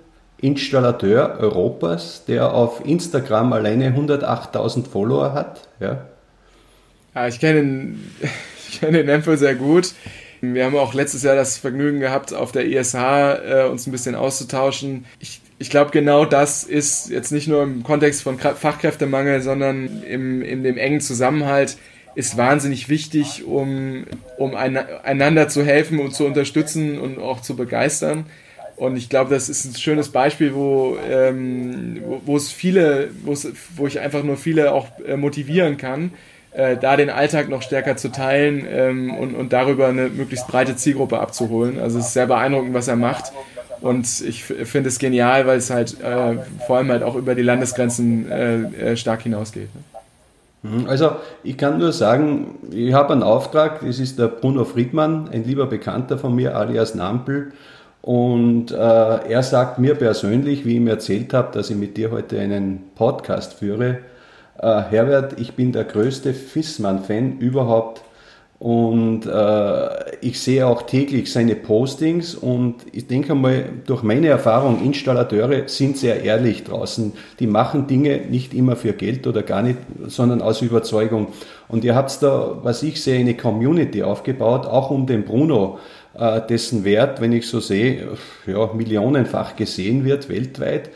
Installateur 0.42 1.38
Europas, 1.38 2.25
der 2.26 2.52
auf 2.52 2.84
Instagram 2.84 3.52
alleine 3.52 3.90
108.000 3.90 4.88
Follower 4.88 5.32
hat? 5.32 5.68
Ja, 5.80 6.06
ja 7.14 7.28
ich 7.28 7.40
kenne 7.40 7.61
den, 7.61 8.11
ich 8.68 8.80
kenn 8.80 8.92
den 8.92 9.08
Empel 9.08 9.38
sehr 9.38 9.54
gut. 9.54 9.94
Wir 10.42 10.64
haben 10.64 10.76
auch 10.76 10.92
letztes 10.92 11.22
Jahr 11.22 11.37
das 11.37 11.56
Vergnügen 11.56 12.00
gehabt, 12.00 12.34
auf 12.34 12.50
der 12.50 12.66
ISH 12.66 12.94
äh, 12.94 13.68
uns 13.70 13.87
ein 13.87 13.92
bisschen 13.92 14.16
auszutauschen. 14.16 15.04
Ich, 15.20 15.40
ich 15.58 15.70
glaube, 15.70 15.92
genau 15.92 16.25
das 16.25 16.64
ist 16.64 17.08
jetzt 17.08 17.30
nicht 17.30 17.46
nur 17.46 17.62
im 17.62 17.84
Kontext 17.84 18.25
von 18.25 18.40
Fachkräftemangel, 18.40 19.40
sondern 19.40 20.02
im, 20.02 20.42
in 20.42 20.64
dem 20.64 20.76
engen 20.76 21.00
Zusammenhalt 21.00 21.76
ist 22.16 22.37
wahnsinnig 22.37 22.88
wichtig, 22.88 23.44
um, 23.44 24.04
um 24.37 24.56
einander 24.56 25.49
zu 25.49 25.64
helfen 25.64 26.00
und 26.00 26.12
zu 26.12 26.26
unterstützen 26.26 26.99
und 26.99 27.20
auch 27.20 27.40
zu 27.40 27.54
begeistern. 27.54 28.26
Und 28.82 28.96
ich 28.96 29.08
glaube, 29.08 29.30
das 29.30 29.48
ist 29.48 29.64
ein 29.64 29.76
schönes 29.76 30.08
Beispiel, 30.08 30.56
wo, 30.56 30.96
ähm, 31.08 32.02
wo, 32.26 32.36
es 32.36 32.50
viele, 32.50 33.10
wo 33.22 33.86
ich 33.86 34.00
einfach 34.00 34.24
nur 34.24 34.36
viele 34.36 34.72
auch 34.72 34.88
äh, 35.06 35.16
motivieren 35.16 35.76
kann, 35.76 36.10
äh, 36.50 36.76
da 36.76 36.96
den 36.96 37.08
Alltag 37.08 37.48
noch 37.48 37.62
stärker 37.62 37.96
zu 37.96 38.10
teilen 38.10 38.66
ähm, 38.68 39.14
und, 39.14 39.36
und 39.36 39.52
darüber 39.52 39.86
eine 39.86 40.08
möglichst 40.08 40.48
breite 40.48 40.74
Zielgruppe 40.74 41.20
abzuholen. 41.20 41.78
Also 41.78 42.00
es 42.00 42.06
ist 42.06 42.14
sehr 42.14 42.26
beeindruckend, 42.26 42.74
was 42.74 42.88
er 42.88 42.96
macht. 42.96 43.32
Und 43.82 44.20
ich 44.20 44.42
finde 44.42 44.88
es 44.88 44.98
genial, 44.98 45.46
weil 45.46 45.58
es 45.58 45.70
halt 45.70 46.00
äh, 46.00 46.38
vor 46.66 46.78
allem 46.78 46.90
halt 46.90 47.04
auch 47.04 47.14
über 47.14 47.36
die 47.36 47.42
Landesgrenzen 47.42 48.32
äh, 48.32 48.62
äh 48.62 48.96
stark 48.96 49.22
hinausgeht. 49.22 49.68
Ne? 49.72 50.70
Mhm. 50.78 50.88
Also 50.88 51.12
ich 51.44 51.56
kann 51.56 51.78
nur 51.78 51.92
sagen, 51.92 52.56
ich 52.72 52.92
habe 52.94 53.12
einen 53.12 53.22
Auftrag, 53.22 53.86
das 53.86 54.00
ist 54.00 54.18
der 54.18 54.26
Bruno 54.26 54.64
Friedmann, 54.64 55.28
ein 55.28 55.44
lieber 55.44 55.66
Bekannter 55.66 56.18
von 56.18 56.34
mir, 56.34 56.56
alias 56.56 56.97
Nampel. 56.97 57.52
Und 58.02 58.73
äh, 58.73 58.75
er 58.75 59.43
sagt 59.43 59.78
mir 59.78 59.95
persönlich, 59.95 60.65
wie 60.65 60.71
ich 60.71 60.76
ihm 60.76 60.88
erzählt 60.88 61.32
habe, 61.32 61.52
dass 61.52 61.71
ich 61.71 61.76
mit 61.76 61.97
dir 61.97 62.10
heute 62.10 62.38
einen 62.41 62.91
Podcast 62.97 63.54
führe, 63.54 63.99
äh, 64.58 64.82
Herbert, 64.91 65.41
ich 65.41 65.54
bin 65.54 65.73
der 65.73 65.84
größte 65.84 66.34
Fissmann-Fan 66.34 67.38
überhaupt 67.38 68.02
und 68.58 69.26
äh, 69.26 70.17
ich 70.21 70.41
sehe 70.41 70.69
auch 70.69 70.82
täglich 70.82 71.32
seine 71.32 71.56
Postings 71.56 72.36
und 72.36 72.76
ich 72.93 73.08
denke 73.08 73.34
mal, 73.34 73.65
durch 73.86 74.04
meine 74.04 74.28
Erfahrung, 74.28 74.84
Installateure 74.84 75.69
sind 75.69 75.97
sehr 75.97 76.23
ehrlich 76.23 76.62
draußen. 76.62 77.12
Die 77.41 77.49
machen 77.49 77.88
Dinge 77.88 78.19
nicht 78.19 78.54
immer 78.54 78.76
für 78.76 78.93
Geld 78.93 79.26
oder 79.26 79.43
gar 79.43 79.62
nicht, 79.62 79.78
sondern 80.06 80.43
aus 80.43 80.62
Überzeugung. 80.62 81.28
Und 81.67 81.82
ihr 81.82 81.97
habt 81.97 82.23
da, 82.23 82.58
was 82.62 82.84
ich 82.84 83.02
sehe, 83.02 83.19
eine 83.19 83.36
Community 83.36 84.04
aufgebaut, 84.04 84.67
auch 84.67 84.91
um 84.91 85.08
den 85.08 85.25
Bruno, 85.25 85.80
dessen 86.48 86.84
Wert, 86.84 87.20
wenn 87.20 87.32
ich 87.32 87.46
so 87.46 87.60
sehe, 87.60 88.08
ja, 88.46 88.72
millionenfach 88.75 89.56
gesehen 89.56 90.04
wird 90.04 90.28
weltweit. 90.28 90.90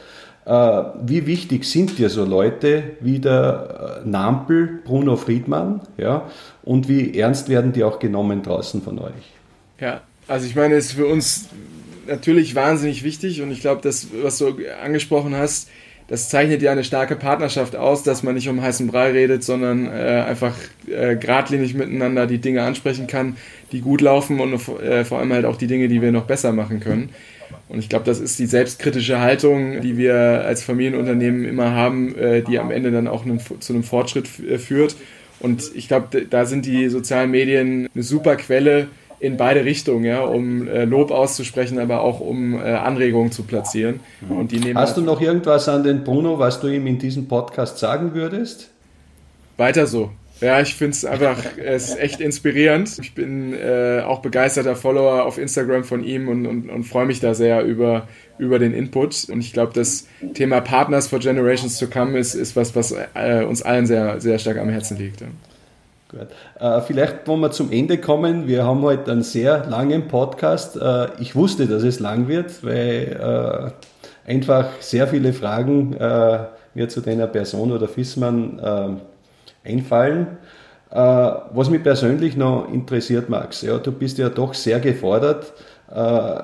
Äh, 0.46 0.82
wie 1.02 1.26
wichtig 1.26 1.64
sind 1.64 1.98
dir 1.98 2.08
so 2.08 2.24
Leute 2.24 2.96
wie 3.00 3.18
der 3.18 4.02
äh, 4.04 4.08
Nampel, 4.08 4.80
Bruno 4.84 5.16
Friedmann, 5.16 5.80
ja, 5.96 6.30
und 6.62 6.88
wie 6.88 7.18
ernst 7.18 7.48
werden 7.48 7.72
die 7.72 7.82
auch 7.82 7.98
genommen 7.98 8.42
draußen 8.42 8.80
von 8.80 9.00
euch? 9.00 9.34
Ja, 9.80 10.02
also 10.28 10.46
ich 10.46 10.54
meine, 10.54 10.76
es 10.76 10.86
ist 10.86 10.92
für 10.92 11.06
uns 11.06 11.48
natürlich 12.06 12.54
wahnsinnig 12.54 13.02
wichtig 13.02 13.42
und 13.42 13.50
ich 13.50 13.60
glaube, 13.60 13.80
das, 13.82 14.06
was 14.22 14.38
du 14.38 14.54
angesprochen 14.80 15.34
hast, 15.34 15.68
das 16.08 16.28
zeichnet 16.28 16.62
ja 16.62 16.72
eine 16.72 16.84
starke 16.84 17.16
Partnerschaft 17.16 17.74
aus, 17.74 18.02
dass 18.02 18.22
man 18.22 18.34
nicht 18.34 18.48
um 18.48 18.62
heißen 18.62 18.86
Brei 18.86 19.10
redet, 19.10 19.42
sondern 19.42 19.86
äh, 19.86 20.24
einfach 20.26 20.54
äh, 20.86 21.16
geradlinig 21.16 21.74
miteinander 21.74 22.26
die 22.26 22.38
Dinge 22.38 22.62
ansprechen 22.62 23.06
kann, 23.06 23.36
die 23.72 23.80
gut 23.80 24.00
laufen 24.00 24.38
und 24.40 24.52
äh, 24.80 25.04
vor 25.04 25.18
allem 25.18 25.32
halt 25.32 25.44
auch 25.44 25.56
die 25.56 25.66
Dinge, 25.66 25.88
die 25.88 26.00
wir 26.00 26.12
noch 26.12 26.26
besser 26.26 26.52
machen 26.52 26.80
können. 26.80 27.10
Und 27.68 27.80
ich 27.80 27.88
glaube, 27.88 28.04
das 28.04 28.20
ist 28.20 28.38
die 28.38 28.46
selbstkritische 28.46 29.20
Haltung, 29.20 29.80
die 29.80 29.96
wir 29.96 30.14
als 30.14 30.62
Familienunternehmen 30.62 31.44
immer 31.44 31.72
haben, 31.72 32.16
äh, 32.16 32.42
die 32.42 32.58
am 32.58 32.70
Ende 32.70 32.92
dann 32.92 33.08
auch 33.08 33.24
einem, 33.24 33.40
zu 33.40 33.72
einem 33.72 33.82
Fortschritt 33.82 34.28
äh, 34.38 34.58
führt. 34.58 34.96
Und 35.40 35.72
ich 35.74 35.88
glaube, 35.88 36.22
da 36.22 36.46
sind 36.46 36.66
die 36.66 36.88
sozialen 36.88 37.30
Medien 37.30 37.88
eine 37.92 38.02
super 38.02 38.36
Quelle 38.36 38.88
in 39.18 39.36
beide 39.36 39.64
Richtungen, 39.64 40.04
ja, 40.04 40.20
um 40.20 40.68
äh, 40.68 40.84
Lob 40.84 41.10
auszusprechen, 41.10 41.78
aber 41.78 42.02
auch 42.02 42.20
um 42.20 42.58
Anregungen 42.58 43.32
zu 43.32 43.44
platzieren. 43.44 44.00
Und 44.28 44.52
die 44.52 44.58
nehmen 44.58 44.78
Hast 44.78 44.96
du 44.96 45.00
noch 45.00 45.20
irgendwas 45.20 45.68
an 45.68 45.82
den 45.82 46.04
Bruno, 46.04 46.38
was 46.38 46.60
du 46.60 46.68
ihm 46.68 46.86
in 46.86 46.98
diesem 46.98 47.28
Podcast 47.28 47.78
sagen 47.78 48.14
würdest? 48.14 48.70
Weiter 49.56 49.86
so. 49.86 50.10
Ja, 50.40 50.60
ich 50.60 50.74
finde 50.74 50.92
es 50.92 51.04
einfach, 51.04 51.38
es 51.56 51.90
ist 51.90 51.98
echt 51.98 52.20
inspirierend. 52.20 52.98
Ich 53.00 53.14
bin 53.14 53.54
äh, 53.54 54.02
auch 54.04 54.20
begeisterter 54.20 54.76
Follower 54.76 55.24
auf 55.24 55.38
Instagram 55.38 55.84
von 55.84 56.04
ihm 56.04 56.28
und, 56.28 56.46
und, 56.46 56.68
und 56.68 56.84
freue 56.84 57.06
mich 57.06 57.20
da 57.20 57.34
sehr 57.34 57.64
über, 57.64 58.06
über 58.38 58.58
den 58.58 58.74
Input. 58.74 59.28
Und 59.30 59.40
ich 59.40 59.52
glaube, 59.52 59.72
das 59.74 60.06
Thema 60.34 60.60
Partners 60.60 61.08
for 61.08 61.18
Generations 61.20 61.78
to 61.78 61.86
Come 61.86 62.18
ist, 62.18 62.34
ist 62.34 62.54
was, 62.54 62.76
was 62.76 62.94
äh, 63.14 63.44
uns 63.44 63.62
allen 63.62 63.86
sehr, 63.86 64.20
sehr 64.20 64.38
stark 64.38 64.58
am 64.58 64.68
Herzen 64.68 64.98
liegt. 64.98 65.22
Gut. 66.08 66.28
Äh, 66.60 66.80
vielleicht, 66.82 67.26
wenn 67.26 67.40
wir 67.40 67.50
zum 67.50 67.72
Ende 67.72 67.98
kommen, 67.98 68.46
wir 68.46 68.64
haben 68.64 68.82
heute 68.82 69.10
einen 69.10 69.22
sehr 69.22 69.66
langen 69.66 70.08
Podcast. 70.08 70.76
Äh, 70.76 71.08
ich 71.20 71.34
wusste, 71.34 71.66
dass 71.66 71.82
es 71.82 71.98
lang 71.98 72.28
wird, 72.28 72.64
weil 72.64 73.72
äh, 74.26 74.30
einfach 74.30 74.68
sehr 74.80 75.08
viele 75.08 75.32
Fragen 75.32 75.94
äh, 75.94 76.38
mir 76.74 76.88
zu 76.88 77.00
deiner 77.00 77.26
Person 77.26 77.72
oder 77.72 77.88
Fissmann 77.88 79.00
einfallen. 79.64 80.38
Äh, 80.90 80.98
was 80.98 81.68
mich 81.68 81.82
persönlich 81.82 82.36
noch 82.36 82.72
interessiert, 82.72 83.28
Max, 83.28 83.62
ja, 83.62 83.78
du 83.78 83.90
bist 83.92 84.18
ja 84.18 84.28
doch 84.28 84.54
sehr 84.54 84.78
gefordert. 84.80 85.52
Äh, 85.92 86.40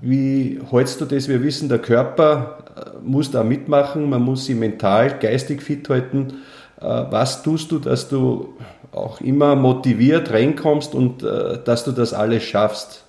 wie 0.00 0.60
hältst 0.70 1.00
du 1.00 1.04
das? 1.04 1.28
Wir 1.28 1.42
wissen, 1.42 1.68
der 1.68 1.78
Körper 1.78 2.58
äh, 2.76 2.98
muss 3.02 3.30
da 3.30 3.44
mitmachen, 3.44 4.08
man 4.08 4.22
muss 4.22 4.46
sich 4.46 4.56
mental, 4.56 5.18
geistig 5.18 5.62
fit 5.62 5.88
halten. 5.88 6.42
Was 6.80 7.42
tust 7.42 7.72
du, 7.72 7.78
dass 7.78 8.08
du 8.08 8.54
auch 8.92 9.20
immer 9.20 9.56
motiviert 9.56 10.30
reinkommst 10.30 10.94
und 10.94 11.22
dass 11.22 11.84
du 11.84 11.92
das 11.92 12.14
alles 12.14 12.44
schaffst? 12.44 13.04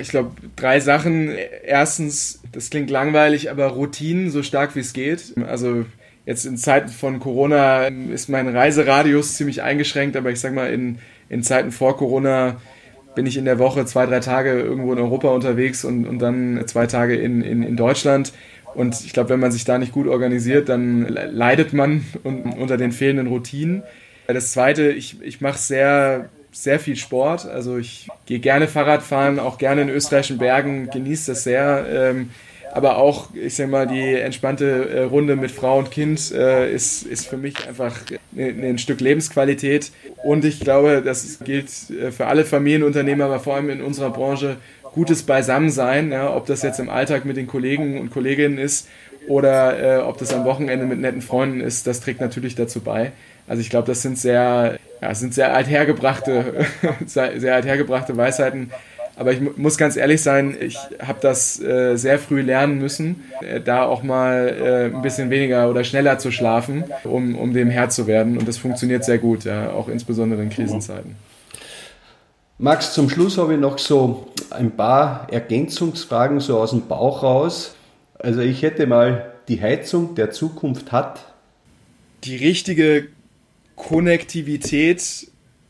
Ich 0.00 0.08
glaube, 0.08 0.30
drei 0.56 0.80
Sachen. 0.80 1.30
Erstens, 1.64 2.40
das 2.52 2.70
klingt 2.70 2.90
langweilig, 2.90 3.50
aber 3.50 3.66
Routinen 3.66 4.30
so 4.30 4.42
stark 4.42 4.74
wie 4.76 4.80
es 4.80 4.92
geht. 4.92 5.34
Also 5.46 5.84
Jetzt 6.24 6.44
in 6.44 6.56
Zeiten 6.56 6.88
von 6.88 7.18
Corona 7.18 7.88
ist 7.88 8.28
mein 8.28 8.46
Reiseradius 8.48 9.34
ziemlich 9.34 9.62
eingeschränkt, 9.62 10.16
aber 10.16 10.30
ich 10.30 10.38
sag 10.38 10.54
mal, 10.54 10.72
in, 10.72 10.98
in 11.28 11.42
Zeiten 11.42 11.72
vor 11.72 11.96
Corona 11.96 12.60
bin 13.16 13.26
ich 13.26 13.36
in 13.36 13.44
der 13.44 13.58
Woche 13.58 13.84
zwei, 13.86 14.06
drei 14.06 14.20
Tage 14.20 14.60
irgendwo 14.60 14.92
in 14.92 15.00
Europa 15.00 15.28
unterwegs 15.28 15.84
und, 15.84 16.06
und 16.06 16.20
dann 16.20 16.62
zwei 16.66 16.86
Tage 16.86 17.16
in, 17.16 17.42
in, 17.42 17.64
in 17.64 17.76
Deutschland. 17.76 18.32
Und 18.74 19.04
ich 19.04 19.12
glaube, 19.12 19.30
wenn 19.30 19.40
man 19.40 19.52
sich 19.52 19.64
da 19.64 19.78
nicht 19.78 19.92
gut 19.92 20.06
organisiert, 20.06 20.68
dann 20.68 21.08
leidet 21.08 21.72
man 21.72 22.04
unter 22.24 22.76
den 22.76 22.92
fehlenden 22.92 23.26
Routinen. 23.26 23.82
Das 24.26 24.52
Zweite, 24.52 24.90
ich, 24.90 25.20
ich 25.22 25.40
mache 25.40 25.58
sehr, 25.58 26.28
sehr 26.52 26.78
viel 26.78 26.96
Sport. 26.96 27.46
Also 27.46 27.78
ich 27.78 28.08
gehe 28.26 28.38
gerne 28.38 28.68
Fahrrad 28.68 29.02
fahren, 29.02 29.38
auch 29.38 29.58
gerne 29.58 29.82
in 29.82 29.88
österreichischen 29.88 30.38
Bergen, 30.38 30.88
genieße 30.90 31.32
das 31.32 31.44
sehr. 31.44 31.86
Ähm, 31.90 32.30
aber 32.72 32.96
auch, 32.96 33.28
ich 33.34 33.54
sag 33.54 33.68
mal, 33.68 33.86
die 33.86 34.14
entspannte 34.14 34.88
äh, 34.88 35.02
Runde 35.02 35.36
mit 35.36 35.50
Frau 35.50 35.78
und 35.78 35.90
Kind 35.90 36.32
äh, 36.32 36.72
ist, 36.72 37.02
ist 37.02 37.26
für 37.26 37.36
mich 37.36 37.68
einfach 37.68 38.00
ein, 38.34 38.64
ein 38.64 38.78
Stück 38.78 39.00
Lebensqualität. 39.00 39.92
Und 40.24 40.46
ich 40.46 40.60
glaube, 40.60 41.02
das 41.04 41.40
gilt 41.40 41.68
äh, 41.90 42.10
für 42.10 42.28
alle 42.28 42.46
Familienunternehmer, 42.46 43.26
aber 43.26 43.40
vor 43.40 43.56
allem 43.56 43.68
in 43.68 43.82
unserer 43.82 44.10
Branche, 44.10 44.56
gutes 44.92 45.22
Beisammensein, 45.22 46.12
ja, 46.12 46.34
ob 46.34 46.46
das 46.46 46.62
jetzt 46.62 46.80
im 46.80 46.88
Alltag 46.88 47.24
mit 47.24 47.36
den 47.36 47.46
Kollegen 47.46 48.00
und 48.00 48.10
Kolleginnen 48.10 48.58
ist 48.58 48.88
oder 49.28 49.98
äh, 49.98 50.02
ob 50.02 50.18
das 50.18 50.32
am 50.32 50.44
Wochenende 50.44 50.86
mit 50.86 51.00
netten 51.00 51.22
Freunden 51.22 51.60
ist, 51.60 51.86
das 51.86 52.00
trägt 52.00 52.20
natürlich 52.20 52.54
dazu 52.54 52.80
bei. 52.80 53.12
Also 53.48 53.60
ich 53.60 53.70
glaube, 53.70 53.86
das 53.86 54.02
sind 54.02 54.18
sehr, 54.18 54.78
ja, 55.00 55.14
sind 55.14 55.34
sehr 55.34 55.54
althergebrachte, 55.54 56.66
sehr 57.06 57.54
althergebrachte 57.54 58.16
Weisheiten. 58.16 58.70
Aber 59.14 59.32
ich 59.32 59.40
muss 59.58 59.76
ganz 59.76 59.96
ehrlich 59.96 60.22
sein, 60.22 60.56
ich 60.58 60.78
habe 61.00 61.18
das 61.20 61.60
äh, 61.60 61.96
sehr 61.96 62.18
früh 62.18 62.40
lernen 62.40 62.78
müssen, 62.78 63.24
äh, 63.42 63.60
da 63.60 63.84
auch 63.84 64.02
mal 64.02 64.48
äh, 64.48 64.96
ein 64.96 65.02
bisschen 65.02 65.28
weniger 65.28 65.68
oder 65.68 65.84
schneller 65.84 66.18
zu 66.18 66.30
schlafen, 66.30 66.84
um, 67.04 67.36
um 67.36 67.52
dem 67.52 67.68
Herr 67.68 67.90
zu 67.90 68.06
werden. 68.06 68.38
Und 68.38 68.48
das 68.48 68.56
funktioniert 68.56 69.04
sehr 69.04 69.18
gut, 69.18 69.44
ja, 69.44 69.70
auch 69.70 69.88
insbesondere 69.88 70.42
in 70.42 70.48
Krisenzeiten. 70.48 71.16
Max, 72.62 72.94
zum 72.94 73.10
Schluss 73.10 73.38
habe 73.38 73.54
ich 73.54 73.58
noch 73.58 73.76
so 73.76 74.28
ein 74.50 74.76
paar 74.76 75.26
Ergänzungsfragen 75.32 76.38
so 76.38 76.60
aus 76.60 76.70
dem 76.70 76.86
Bauch 76.86 77.24
raus. 77.24 77.74
Also 78.20 78.40
ich 78.40 78.62
hätte 78.62 78.86
mal 78.86 79.32
die 79.48 79.60
Heizung 79.60 80.14
der 80.14 80.30
Zukunft 80.30 80.92
hat. 80.92 81.24
Die 82.22 82.36
richtige 82.36 83.08
Konnektivität 83.74 85.26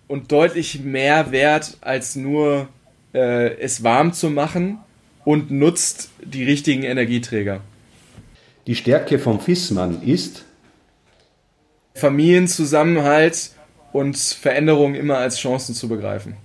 und 0.06 0.32
deutlich 0.32 0.80
mehr 0.80 1.32
Wert 1.32 1.78
als 1.80 2.14
nur 2.14 2.68
äh, 3.14 3.56
es 3.56 3.82
warm 3.82 4.12
zu 4.12 4.28
machen 4.28 4.76
und 5.24 5.50
nutzt 5.50 6.10
die 6.22 6.44
richtigen 6.44 6.82
Energieträger. 6.82 7.62
Die 8.66 8.74
Stärke 8.74 9.18
von 9.18 9.40
Fissmann 9.40 10.02
ist 10.02 10.44
Familienzusammenhalt 11.94 13.52
und 13.94 14.18
Veränderungen 14.18 14.94
immer 14.94 15.16
als 15.16 15.38
Chancen 15.38 15.74
zu 15.74 15.88
begreifen. 15.88 16.36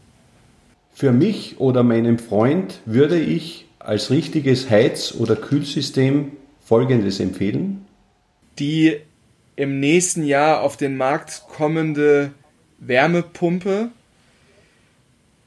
Für 0.97 1.11
mich 1.11 1.59
oder 1.59 1.83
meinem 1.83 2.17
Freund 2.17 2.79
würde 2.87 3.19
ich 3.19 3.67
als 3.77 4.09
richtiges 4.09 4.71
Heiz- 4.71 5.13
oder 5.13 5.35
Kühlsystem 5.35 6.31
Folgendes 6.59 7.19
empfehlen. 7.19 7.85
Die 8.57 8.95
im 9.55 9.79
nächsten 9.79 10.23
Jahr 10.23 10.63
auf 10.63 10.75
den 10.75 10.97
Markt 10.97 11.43
kommende 11.55 12.31
Wärmepumpe, 12.79 13.89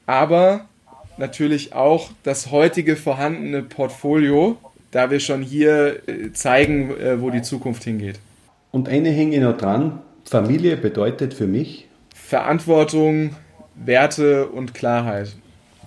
aber 0.05 0.69
natürlich 1.17 1.73
auch 1.73 2.11
das 2.23 2.49
heutige 2.49 2.95
vorhandene 2.95 3.61
Portfolio, 3.61 4.55
da 4.91 5.11
wir 5.11 5.19
schon 5.19 5.41
hier 5.41 6.07
äh, 6.07 6.31
zeigen, 6.31 6.91
äh, 6.91 7.19
wo 7.19 7.29
die 7.29 7.41
Zukunft 7.41 7.83
hingeht. 7.83 8.19
Und 8.71 8.87
eine 8.87 9.09
hänge 9.09 9.41
noch 9.41 9.57
dran, 9.57 9.99
Familie 10.23 10.77
bedeutet 10.77 11.33
für 11.33 11.47
mich 11.47 11.89
Verantwortung, 12.15 13.35
Werte 13.75 14.47
und 14.47 14.73
Klarheit. 14.73 15.35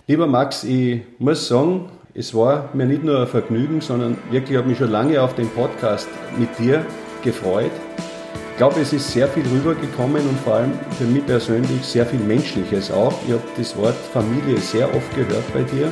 Lieber 0.07 0.27
Max, 0.27 0.65
ich 0.65 1.01
muss 1.19 1.49
sagen, 1.49 1.89
es 2.13 2.35
war 2.35 2.69
mir 2.75 2.85
nicht 2.85 3.03
nur 3.03 3.23
ein 3.23 3.27
Vergnügen, 3.27 3.81
sondern 3.81 4.19
wirklich 4.31 4.59
habe 4.59 4.69
mich 4.69 4.77
schon 4.77 4.91
lange 4.91 5.23
auf 5.23 5.35
den 5.35 5.49
Podcast 5.49 6.11
mit 6.37 6.51
dir 6.59 6.85
gefreut. 7.23 7.71
Ich 8.51 8.59
glaube, 8.59 8.81
es 8.83 8.93
ist 8.93 9.11
sehr 9.11 9.27
viel 9.29 9.45
rübergekommen 9.47 10.21
und 10.29 10.39
vor 10.41 10.57
allem 10.57 10.73
für 10.99 11.05
mich 11.05 11.25
persönlich 11.25 11.81
sehr 11.81 12.05
viel 12.05 12.21
Menschliches 12.21 12.91
auch. 12.91 13.15
Ich 13.27 13.33
habe 13.33 13.43
das 13.57 13.75
Wort 13.79 13.95
Familie 14.13 14.59
sehr 14.59 14.95
oft 14.95 15.17
gehört 15.17 15.55
bei 15.55 15.63
dir. 15.63 15.91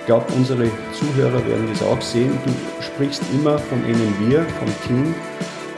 Ich 0.00 0.06
glaube, 0.06 0.26
unsere 0.36 0.68
Zuhörer 0.92 1.46
werden 1.46 1.66
das 1.70 1.82
auch 1.82 2.02
sehen. 2.02 2.38
Du 2.44 2.82
sprichst 2.82 3.22
immer 3.32 3.58
von 3.58 3.82
einem 3.84 4.28
Wir, 4.28 4.42
vom 4.42 4.68
Team 4.86 5.14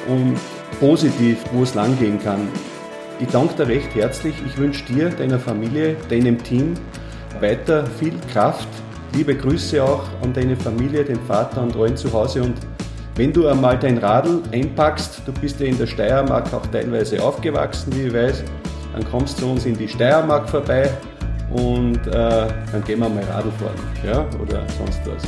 und 0.08 0.36
positiv, 0.80 1.44
wo 1.52 1.62
es 1.62 1.76
langgehen 1.76 2.18
kann. 2.24 2.48
Ich 3.20 3.28
danke 3.28 3.54
dir 3.54 3.68
recht 3.68 3.94
herzlich. 3.94 4.34
Ich 4.44 4.58
wünsche 4.58 4.84
dir, 4.86 5.10
deiner 5.10 5.38
Familie, 5.38 5.94
deinem 6.10 6.42
Team 6.42 6.74
weiter 7.40 7.84
viel 7.98 8.14
Kraft, 8.32 8.68
Liebe 9.14 9.34
Grüße 9.34 9.82
auch 9.82 10.04
an 10.22 10.32
deine 10.32 10.54
Familie, 10.54 11.04
den 11.04 11.20
Vater 11.20 11.62
und 11.62 11.74
allen 11.76 11.96
zu 11.96 12.12
Hause. 12.12 12.42
Und 12.42 12.54
wenn 13.16 13.32
du 13.32 13.48
einmal 13.48 13.78
dein 13.78 13.98
Radl 13.98 14.42
einpackst, 14.52 15.22
du 15.24 15.32
bist 15.32 15.58
ja 15.60 15.66
in 15.66 15.78
der 15.78 15.86
Steiermark 15.86 16.52
auch 16.52 16.66
teilweise 16.66 17.22
aufgewachsen, 17.22 17.92
wie 17.96 18.06
ich 18.06 18.14
weiß, 18.14 18.44
dann 18.92 19.10
kommst 19.10 19.38
du 19.38 19.42
zu 19.42 19.50
uns 19.52 19.66
in 19.66 19.76
die 19.76 19.88
Steiermark 19.88 20.48
vorbei 20.48 20.90
und 21.50 22.06
äh, 22.06 22.10
dann 22.10 22.84
gehen 22.86 23.00
wir 23.00 23.08
mal 23.08 23.24
Radl 23.24 23.50
fahren 23.52 23.74
ja, 24.06 24.26
oder 24.40 24.62
sonst 24.76 25.00
was. 25.06 25.22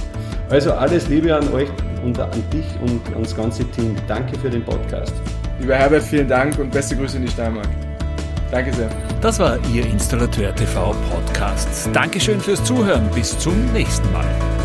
Also 0.50 0.72
alles 0.72 1.08
Liebe 1.08 1.34
an 1.34 1.52
euch 1.52 1.68
und 2.04 2.18
an 2.18 2.30
dich 2.52 2.66
und 2.82 3.00
ans 3.14 3.34
ganze 3.34 3.64
Team. 3.70 3.96
Danke 4.06 4.38
für 4.38 4.50
den 4.50 4.64
Podcast. 4.64 5.14
Lieber 5.58 5.76
Herbert, 5.76 6.02
vielen 6.02 6.28
Dank 6.28 6.58
und 6.58 6.70
beste 6.70 6.96
Grüße 6.96 7.16
in 7.16 7.24
die 7.24 7.30
Steiermark. 7.32 7.68
Danke 8.50 8.72
sehr. 8.72 8.90
Das 9.20 9.38
war 9.38 9.58
Ihr 9.72 9.86
Installateur 9.86 10.54
TV 10.54 10.94
Podcast. 11.10 11.88
Dankeschön 11.92 12.40
fürs 12.40 12.62
Zuhören. 12.64 13.08
Bis 13.14 13.38
zum 13.38 13.72
nächsten 13.72 14.10
Mal. 14.12 14.59